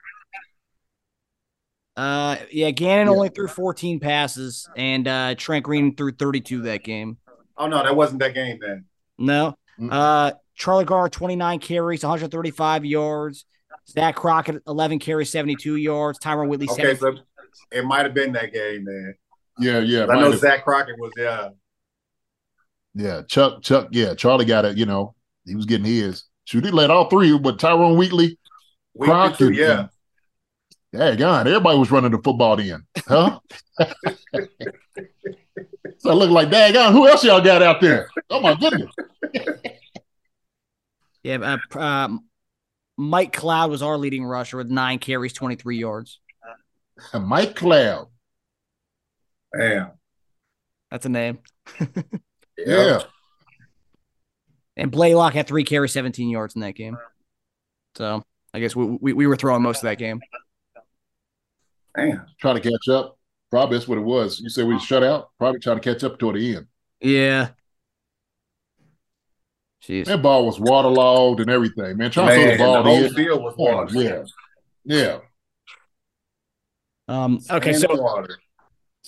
[1.96, 3.12] uh yeah, Gannon Yeah.
[3.12, 7.18] only threw fourteen passes, and uh Trent Green threw thirty two that game.
[7.56, 8.84] Oh no, that wasn't that game then.
[9.18, 9.54] No.
[9.80, 9.88] Mm.
[9.92, 13.44] Uh Charlie Garner, 29 carries, 135 yards.
[13.88, 16.18] Zack Crockett, 11 carries, 72 yards.
[16.18, 16.98] Tyrone Wheatley, Okay, 70.
[16.98, 17.22] so
[17.70, 19.14] it might have been that game then.
[19.61, 20.06] Yeah, yeah.
[20.06, 21.50] I know have- Zack Crockett was yeah.
[22.99, 26.24] Yeah, Chuck, Chuck, yeah, Charlie got it, you know, he was getting his.
[26.46, 28.36] Shoot, he led all three, but Tyrone Wheatley,
[28.94, 29.86] Week Crockett, two, yeah.
[30.92, 33.38] yeah, God, everybody was running the football then, huh?
[35.99, 38.11] so I look like, dang, God, who else y'all got out there?
[38.30, 38.92] Oh my goodness.
[41.24, 42.24] Yeah, uh, um,
[42.96, 46.20] Mike Cloud was our leading rusher with nine carries, 23 yards.
[47.20, 48.07] Mike Cloud.
[49.55, 49.90] Damn.
[50.90, 51.40] That's a name.
[52.59, 53.02] Yeah.
[54.76, 56.96] And Blaylock had three carries, 17 yards in that game.
[57.96, 58.22] So
[58.54, 60.20] I guess we, we, we were throwing most of that game.
[61.96, 62.26] Damn.
[62.40, 63.18] Trying to catch up.
[63.50, 64.40] Probably that's what it was.
[64.40, 65.30] You said we shut out?
[65.38, 66.66] Probably trying to catch up toward the end.
[67.00, 67.48] Yeah.
[69.82, 70.04] Jeez.
[70.06, 72.11] That ball was waterlogged and everything, man.
[72.11, 73.14] Trying Man, to the throw the ball whole in.
[73.14, 73.88] field was water.
[73.98, 74.24] yeah.
[74.84, 75.18] Yeah.
[77.09, 78.38] Um, okay, And so water.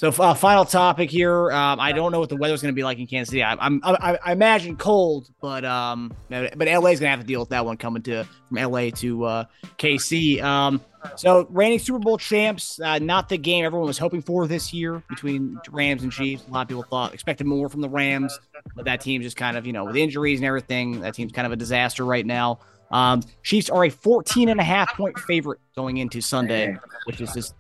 [0.01, 1.53] So, uh, final topic here.
[1.53, 3.43] Um, I don't know what the weather's going to be like in Kansas City.
[3.43, 7.41] I, I'm, I, I imagine cold, but um, but LA's going to have to deal
[7.41, 9.45] with that one coming to from LA to uh,
[9.77, 10.43] KC.
[10.43, 10.81] Um,
[11.17, 15.03] so reigning Super Bowl champs, uh, not the game everyone was hoping for this year
[15.11, 16.47] between Rams and Chiefs.
[16.49, 18.39] A lot of people thought expected more from the Rams,
[18.75, 21.45] but that team's just kind of you know with injuries and everything, that team's kind
[21.45, 22.61] of a disaster right now.
[22.91, 27.35] Um, Chiefs are a 14 and a half point favorite going into Sunday, which is
[27.35, 27.55] just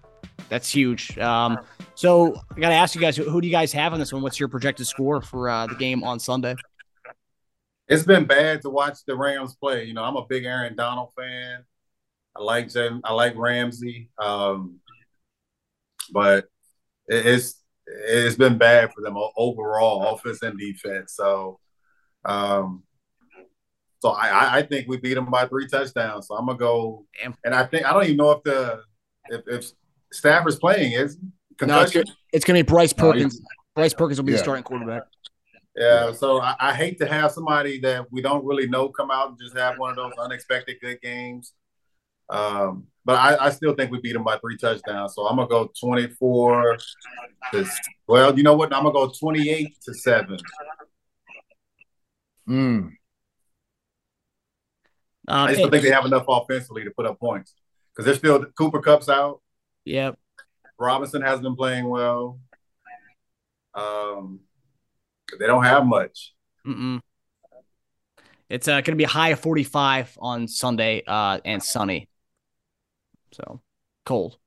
[0.48, 1.18] that's huge.
[1.18, 1.58] Um,
[1.94, 4.12] so I got to ask you guys, who, who do you guys have on this
[4.12, 4.22] one?
[4.22, 6.54] What's your projected score for uh, the game on Sunday?
[7.88, 9.84] It's been bad to watch the Rams play.
[9.84, 11.64] You know, I'm a big Aaron Donald fan.
[12.36, 14.10] I like Jim, I like Ramsey.
[14.18, 14.78] Um,
[16.12, 16.44] but
[17.08, 21.14] it, it's it's been bad for them overall, offense and defense.
[21.14, 21.58] So
[22.24, 22.84] um
[24.00, 26.28] so I, I- I think we beat them by three touchdowns.
[26.28, 27.34] So I'm gonna go Damn.
[27.44, 28.82] and I think I don't even know if the
[29.30, 29.70] if, if
[30.12, 31.66] Stafford's playing, is he?
[31.66, 33.40] No, it's, gonna- it's going to be Bryce No, Perkins.
[33.74, 35.02] Bryce Perkins will be the starting quarterback.
[35.76, 39.30] Yeah, so I, I hate to have somebody that we don't really know come out
[39.30, 41.52] and just have one of those unexpected good games.
[42.28, 45.14] Um, but I, I still think we beat them by three touchdowns.
[45.14, 46.76] So I'm gonna go 24
[47.52, 47.66] to
[48.06, 48.74] well, you know what?
[48.74, 50.38] I'm gonna go 28 to seven.
[52.48, 52.52] Mm.
[52.52, 52.94] Um,
[55.28, 57.54] I just don't think they have enough offensively to put up points
[57.92, 59.40] because they're still Cooper Kupp's out.
[59.90, 60.12] Yeah,
[60.78, 62.38] Robinson has been playing well.
[63.74, 64.40] Um,
[65.38, 66.34] they don't have much.
[66.66, 67.00] mm-mm.
[68.48, 72.08] it's uh, going to be a high of 45 on Sunday uh, and sunny.
[73.32, 73.60] So
[74.04, 74.32] cold.
[74.32, 74.38] What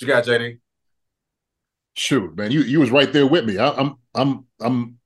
[0.00, 0.58] you got, JD?
[1.94, 3.58] Shoot, man, you you was right there with me.
[3.58, 4.98] I, I'm I'm I'm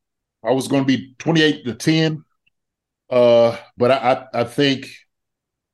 [0.45, 2.24] I was going to be 28 to 10.
[3.11, 4.88] Uh, but I, I, I think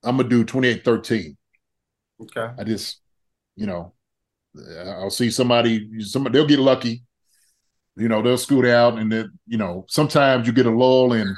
[0.02, 1.36] I'm gonna do 28-13.
[2.20, 2.48] Okay.
[2.58, 3.00] I just,
[3.56, 3.94] you know,
[4.84, 7.02] I'll see somebody, somebody they'll get lucky.
[7.96, 11.34] You know, they'll scoot out, and then you know, sometimes you get a lull in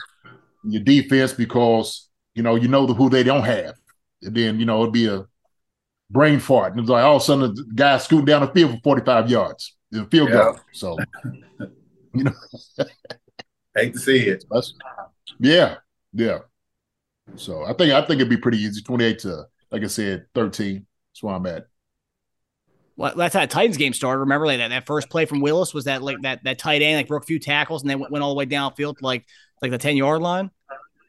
[0.65, 3.75] your defense because you know you know the, who they don't have,
[4.23, 5.25] and then you know it'd be a
[6.11, 8.73] brain fart, and it's like all of a sudden the guy scooting down the field
[8.73, 10.35] for 45 yards, the field Yeah.
[10.45, 10.61] goal.
[10.73, 10.99] So,
[12.15, 12.33] you know,
[13.75, 14.45] Hate to see it.
[14.51, 14.75] that's
[15.41, 15.77] yeah,
[16.13, 16.41] yeah.
[17.37, 20.87] So I think I think it'd be pretty easy, 28 to like I said, 13.
[21.11, 21.67] That's where I'm at.
[22.97, 24.21] Well, that's how the Titans game started.
[24.21, 26.99] Remember, like that, that first play from Willis was that like that that tight end
[26.99, 29.25] like broke a few tackles and then went, went all the way downfield to like
[29.63, 30.51] like the ten yard line.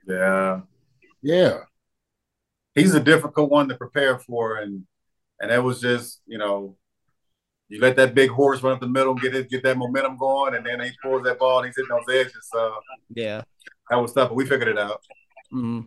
[0.08, 0.62] Yeah.
[1.22, 1.60] Yeah.
[2.74, 4.84] He's a difficult one to prepare for, and
[5.42, 6.78] and that was just you know,
[7.68, 10.56] you let that big horse run up the middle, get it, get that momentum going,
[10.56, 12.48] and then he pulls that ball and he's hitting those edges.
[12.52, 12.74] So
[13.14, 13.42] Yeah.
[13.90, 15.02] that was tough, but we figured it out.
[15.52, 15.82] hmm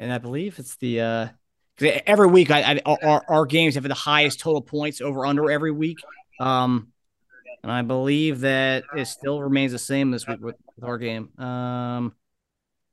[0.00, 1.28] And I believe it's the uh
[1.78, 5.50] 'cause every week I, I our, our games have the highest total points over under
[5.50, 5.98] every week.
[6.40, 6.88] Um
[7.62, 11.38] and I believe that it still remains the same this week with, with our game.
[11.38, 12.14] Um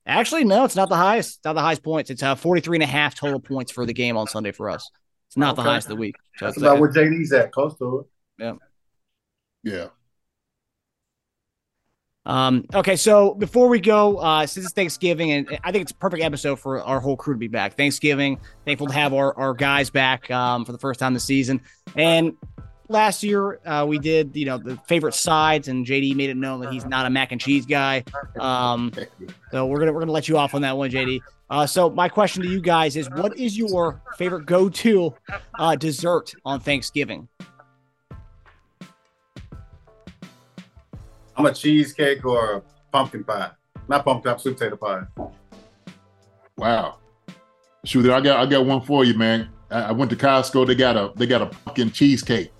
[0.06, 2.10] actually no, it's not the highest, not the highest points.
[2.10, 4.92] It's uh 43 and a half total points for the game on Sunday for us.
[5.30, 6.18] It's not the highest of the week.
[6.36, 8.44] So That's it's, about uh, where JD's at, close to it.
[8.44, 8.54] Yeah.
[9.64, 9.88] Yeah.
[12.28, 15.96] Um, okay, so before we go, uh, since it's Thanksgiving, and I think it's a
[15.96, 17.76] perfect episode for our whole crew to be back.
[17.76, 21.62] Thanksgiving, thankful to have our, our guys back um, for the first time this season.
[21.96, 22.36] And
[22.90, 26.60] last year, uh, we did, you know, the favorite sides, and JD made it known
[26.62, 28.04] that he's not a mac and cheese guy.
[28.38, 28.92] Um,
[29.52, 31.22] so we're gonna we're gonna let you off on that one, JD.
[31.50, 35.14] Uh, so my question to you guys is, what is your favorite go-to
[35.58, 37.30] uh, dessert on Thanksgiving?
[41.38, 42.62] I'm a cheesecake or a
[42.92, 43.52] pumpkin pie.
[43.88, 45.04] Not pumpkin pie, sweet potato pie.
[46.58, 46.96] Wow.
[47.86, 49.50] Shoot, I got I got one for you, man.
[49.70, 50.66] I, I went to Costco.
[50.68, 52.52] They got a they got a pumpkin cheesecake.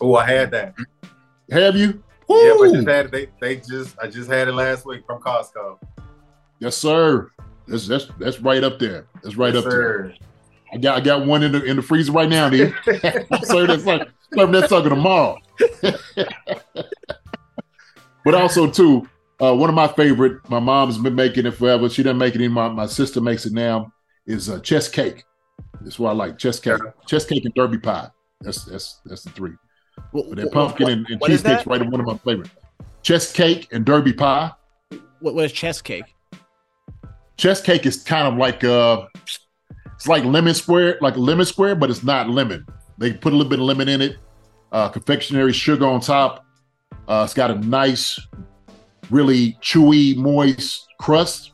[0.00, 0.74] Oh, I had that.
[1.50, 2.02] Have you?
[2.28, 3.12] Yep, I just had it.
[3.12, 5.78] They, they just I just had it last week from Costco.
[6.60, 7.30] Yes, sir.
[7.66, 9.06] That's that's that's right up there.
[9.22, 10.14] That's right Yes, up there.
[10.72, 12.74] I got I got one in the in the freezer right now, dude.
[12.84, 15.38] serve that sucker, serve that sucker tomorrow.
[18.26, 19.08] but also too,
[19.40, 20.48] uh, one of my favorite.
[20.50, 21.88] My mom's been making it forever.
[21.88, 22.70] She doesn't make it anymore.
[22.70, 23.92] My sister makes it now.
[24.26, 25.22] Is uh, chess cake.
[25.80, 26.36] That's what I like.
[26.36, 28.10] chess cake, Chess cake, and derby pie.
[28.40, 29.52] That's that's that's the three.
[30.12, 32.50] But that pumpkin and, and is cheesecake's right one of my favorites.
[33.02, 34.50] Chess cake and derby pie.
[35.20, 36.06] what, what is chess cake?
[37.36, 39.06] Chess cake is kind of like uh
[39.94, 42.66] it's like lemon square, like lemon square, but it's not lemon.
[42.98, 44.16] They put a little bit of lemon in it,
[44.72, 46.45] uh confectionery sugar on top.
[47.08, 48.18] Uh it's got a nice,
[49.10, 51.52] really chewy, moist crust.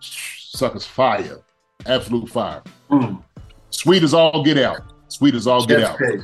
[0.00, 1.38] Suckers fire.
[1.86, 2.62] Absolute fire.
[2.90, 3.22] Mm.
[3.70, 4.80] Sweet as all get out.
[5.08, 5.98] Sweet as all get out.
[5.98, 6.20] cake.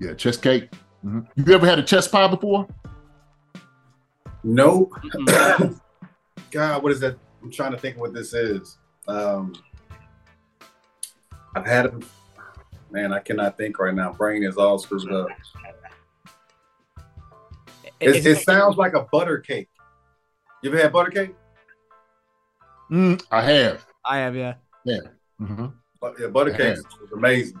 [0.00, 0.70] Yeah, chest cake.
[1.04, 1.26] Mhm.
[1.36, 2.66] You ever had a chest pie before?
[4.42, 4.92] Nope.
[6.50, 7.16] God, what is that?
[7.42, 8.78] I'm trying to think what this is.
[9.08, 9.54] Um,
[11.54, 11.94] I've had it.
[12.90, 14.12] Man, I cannot think right now.
[14.12, 15.28] Brain is all screwed up.
[18.00, 19.68] It, Is it sounds like a butter cake.
[20.62, 21.34] You ever had butter cake?
[22.90, 23.86] Mm, I have.
[24.04, 24.54] I have, yeah.
[25.40, 25.72] Mhm.
[26.00, 27.60] But, yeah, butter I cake was amazing.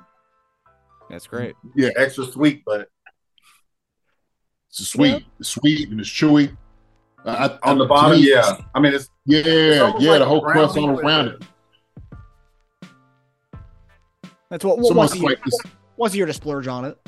[1.10, 1.56] That's great.
[1.74, 2.88] Yeah, extra sweet, but
[4.68, 6.54] It's sweet, it's sweet, and it's chewy.
[7.24, 8.58] I- I- on the to bottom, me, yeah.
[8.74, 11.44] I mean, it's Yeah, almost yeah, like the whole crust brownie all around the- it.
[14.50, 15.60] That's what, It's what almost once, a year, like this.
[15.96, 16.98] once a year to splurge on it.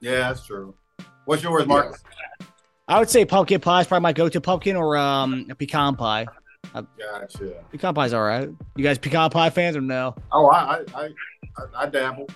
[0.00, 0.74] yeah, that's true.
[1.26, 2.02] What's yours, Marcus?
[2.88, 6.26] I would say pumpkin pie is probably my go-to pumpkin or um a pecan pie.
[6.72, 7.64] Gotcha.
[7.70, 8.48] Pecan pie's all right.
[8.76, 10.14] You guys pecan pie fans or no?
[10.32, 11.08] Oh, I, I, I,
[11.76, 12.28] I, dabble.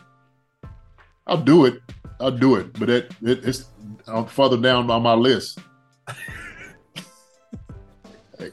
[1.26, 1.80] I'll do it.
[2.20, 3.66] I'll do it, but it, it it's
[4.06, 5.58] uh, further down on my list.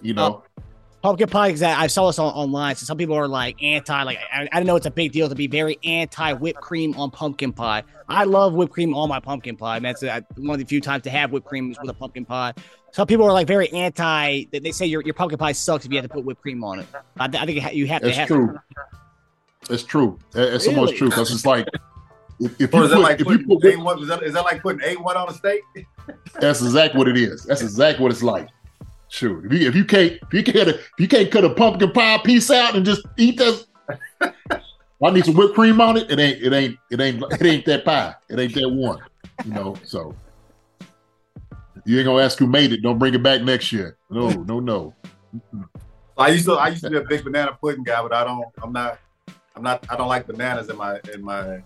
[0.01, 0.43] you know,
[1.01, 2.75] Pumpkin pie, because I I saw this on, online.
[2.75, 5.29] So some people are like anti, like I, I don't know it's a big deal
[5.29, 7.83] to be very anti whipped cream on pumpkin pie.
[8.09, 9.77] I love whipped cream on my pumpkin pie.
[9.77, 11.93] And that's uh, one of the few times to have whipped cream is with a
[11.93, 12.53] pumpkin pie.
[12.91, 14.45] Some people are like very anti.
[14.51, 16.63] They, they say your, your pumpkin pie sucks if you have to put whipped cream
[16.65, 16.87] on it.
[17.17, 18.27] I, I think you have to that's have.
[18.27, 18.59] true.
[19.69, 20.19] It's true.
[20.35, 20.97] It- It's almost Really?
[20.97, 21.65] true because it's like
[22.41, 24.01] if, if you is that put, like if you putting put A one?
[24.01, 25.61] Is that, is that like putting A one on a steak?
[26.41, 27.43] That's exactly what it is.
[27.43, 28.49] That's exactly what it's like.
[29.11, 31.91] Shoot, if you, if you can't if you can't if you can't cut a pumpkin
[31.91, 33.65] pie piece out and just eat that,
[35.03, 36.11] I need some whipped cream on it.
[36.11, 38.13] It ain't it ain't it ain't it ain't that pie.
[38.29, 38.99] It ain't that one.
[39.45, 39.75] You know.
[39.83, 40.15] So
[41.85, 42.83] you ain't gonna ask who made it.
[42.83, 43.97] Don't bring it back next year.
[44.11, 44.93] No, no, no.
[46.15, 48.45] I used to I used to be a big banana pudding guy, but I don't.
[48.61, 48.99] I'm not.
[49.55, 49.83] I'm not.
[49.89, 51.63] I don't like bananas in my in my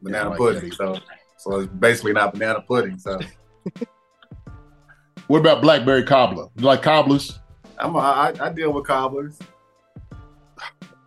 [0.00, 0.68] banana like pudding.
[0.68, 0.98] that So
[1.36, 2.96] so it's basically not banana pudding.
[2.96, 3.18] So
[5.30, 6.48] What about blackberry cobbler?
[6.56, 7.38] You like cobblers?
[7.78, 9.38] I'm a, I, I deal with cobblers.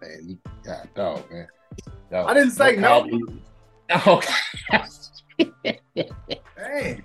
[0.01, 1.45] Man, you, God, dog, man.
[2.09, 2.29] Dog.
[2.29, 3.05] I didn't say no.
[4.07, 4.33] Okay.
[6.55, 7.01] Hey,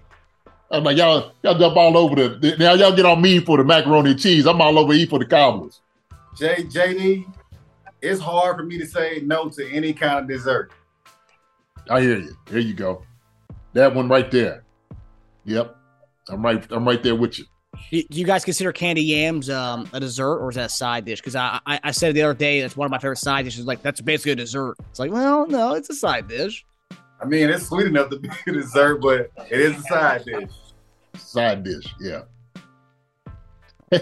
[0.70, 2.56] I'm like y'all, y'all jump all over the.
[2.56, 4.46] Now y'all get on me for the macaroni and cheese.
[4.46, 5.80] I'm all over E for the cobblers.
[6.36, 7.24] J JD,
[8.00, 10.70] it's hard for me to say no to any kind of dessert.
[11.90, 12.36] I hear you.
[12.46, 13.02] There you go.
[13.72, 14.62] That one right there.
[15.46, 15.78] Yep.
[16.29, 16.64] I'm right.
[16.70, 17.45] I'm right there with you.
[17.91, 21.05] Do do you guys consider candy yams um, a dessert or is that a side
[21.05, 21.20] dish?
[21.20, 23.66] Because I, I I said the other day that's one of my favorite side dishes.
[23.66, 24.76] Like that's basically a dessert.
[24.91, 26.64] It's like, well, no, it's a side dish.
[27.20, 30.51] I mean, it's sweet enough to be a dessert, but it is a side dish.
[31.16, 31.95] Side dish.
[32.01, 32.22] Yeah.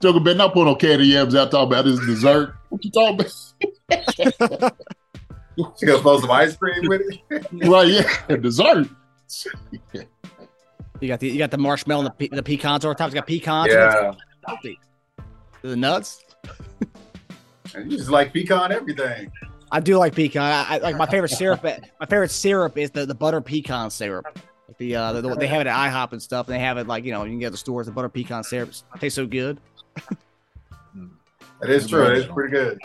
[0.00, 2.54] Joker better not put no candy yams out talking about this dessert.
[2.68, 3.26] What you talking
[3.88, 4.76] about?
[5.56, 7.68] You gonna throw some ice cream with it?
[7.68, 8.36] right, yeah.
[8.36, 8.88] Dessert.
[11.00, 13.08] You got the you got the marshmallow and the, pe- the pecans over top.
[13.08, 13.68] It's got pecans.
[13.72, 14.12] Yeah.
[14.46, 14.78] Healthy.
[15.62, 16.24] The nuts.
[17.74, 19.30] And you just like pecan everything.
[19.72, 20.42] I do like pecan.
[20.42, 21.62] I, I like my favorite syrup.
[22.00, 24.26] My favorite syrup is the, the butter pecan syrup.
[24.68, 26.46] Like the, uh, the, the they have it at IHOP and stuff.
[26.46, 27.86] And they have it like you know you can get at the stores.
[27.86, 29.60] The butter pecan syrup It tastes so good.
[31.60, 32.04] That is true.
[32.04, 32.78] It's pretty good.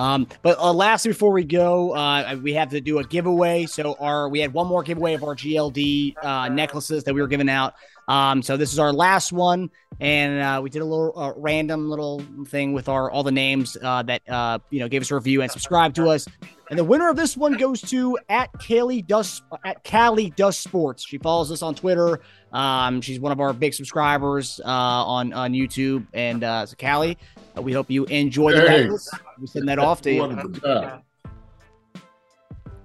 [0.00, 3.66] Um, but uh, lastly, before we go, uh, we have to do a giveaway.
[3.66, 7.28] So our we had one more giveaway of our GLD uh, necklaces that we were
[7.28, 7.74] giving out.
[8.08, 9.70] Um, so this is our last one,
[10.00, 13.76] and uh, we did a little uh, random little thing with our all the names
[13.82, 16.26] uh, that uh, you know gave us a review and subscribe to us.
[16.70, 21.06] And the winner of this one goes to at Kaylee Dust at Cali Dust Sports.
[21.06, 22.20] She follows us on Twitter.
[22.52, 26.06] Um, she's one of our big subscribers uh, on on YouTube.
[26.14, 27.18] And uh, so Callie,
[27.56, 28.82] we hope you enjoy the Hey.
[28.82, 29.08] necklace.
[29.40, 30.52] We send that off to you.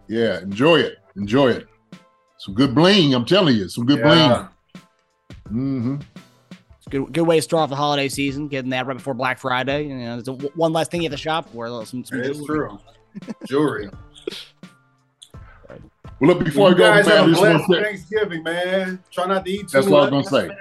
[0.07, 0.97] Yeah, enjoy it.
[1.15, 1.67] Enjoy it.
[2.37, 3.13] Some good bling.
[3.13, 4.47] I'm telling you, some good Yeah.
[5.47, 5.95] bling.
[5.95, 5.95] hmm
[6.77, 9.13] It's a good good way to start off the holiday season, getting that right before
[9.13, 9.87] Black Friday.
[9.87, 11.67] You know, it's a, one last thing you have to shop for.
[11.85, 12.69] Some, some That is jewelry.
[12.69, 12.79] true.
[13.47, 13.89] Jewelry.
[16.21, 18.43] Well, look, before you I go, guys man, I have a blessed to say, Thanksgiving,
[18.43, 19.03] man.
[19.11, 20.23] Try not to eat too that's what I much.
[20.23, 20.57] was going to say.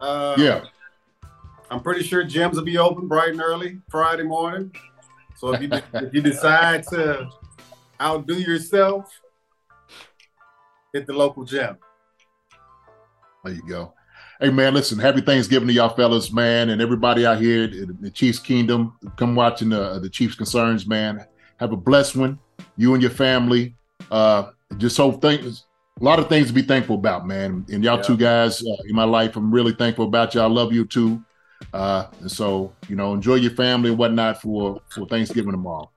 [0.00, 0.64] Uh, Yeah.
[1.70, 4.72] I'm pretty sure gyms will be open bright and early Friday morning.
[5.36, 7.28] So if you if you decide to
[8.00, 9.10] outdo yourself,
[10.92, 11.76] hit the local gym.
[13.44, 13.92] There you go.
[14.40, 18.10] Hey man, listen, happy Thanksgiving to y'all fellas, man, and everybody out here in the
[18.10, 18.96] Chiefs Kingdom.
[19.16, 21.26] Come watching the the Chiefs concerns, man.
[21.58, 22.38] Have a blessed one,
[22.76, 23.74] you and your family.
[24.10, 25.64] Uh just hope things
[26.00, 27.66] a lot of things to be thankful about, man.
[27.72, 28.02] And y'all Yeah.
[28.02, 30.44] two guys uh, in my life, I'm really thankful about y'all.
[30.44, 31.20] I love you too.
[31.72, 35.90] Uh and so, you know, enjoy your family and whatnot for for Thanksgiving tomorrow.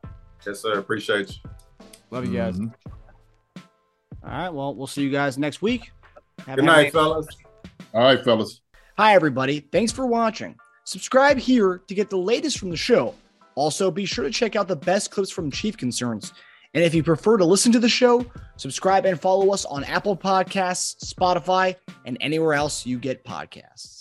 [0.46, 0.74] Yes, sir.
[0.80, 1.50] Appreciate you.
[2.10, 2.58] Love you guys.
[2.58, 2.74] Mhm.
[4.24, 4.50] All right.
[4.50, 5.92] Well, we'll see you guys next week.
[6.46, 7.28] Have a Good happy- night, fellas.
[7.94, 8.62] All right, fellas.
[8.98, 9.62] Hi, everybody.
[9.72, 10.56] Thanks for watching.
[10.84, 13.16] Subscribe here to get the latest from the show.
[13.56, 16.34] Also, be sure to check out the best clips from Chief Concerns.
[16.74, 18.26] And if you prefer to listen to the show,
[18.58, 24.01] subscribe and follow us on Apple Podcasts, Spotify, and anywhere else you get podcasts.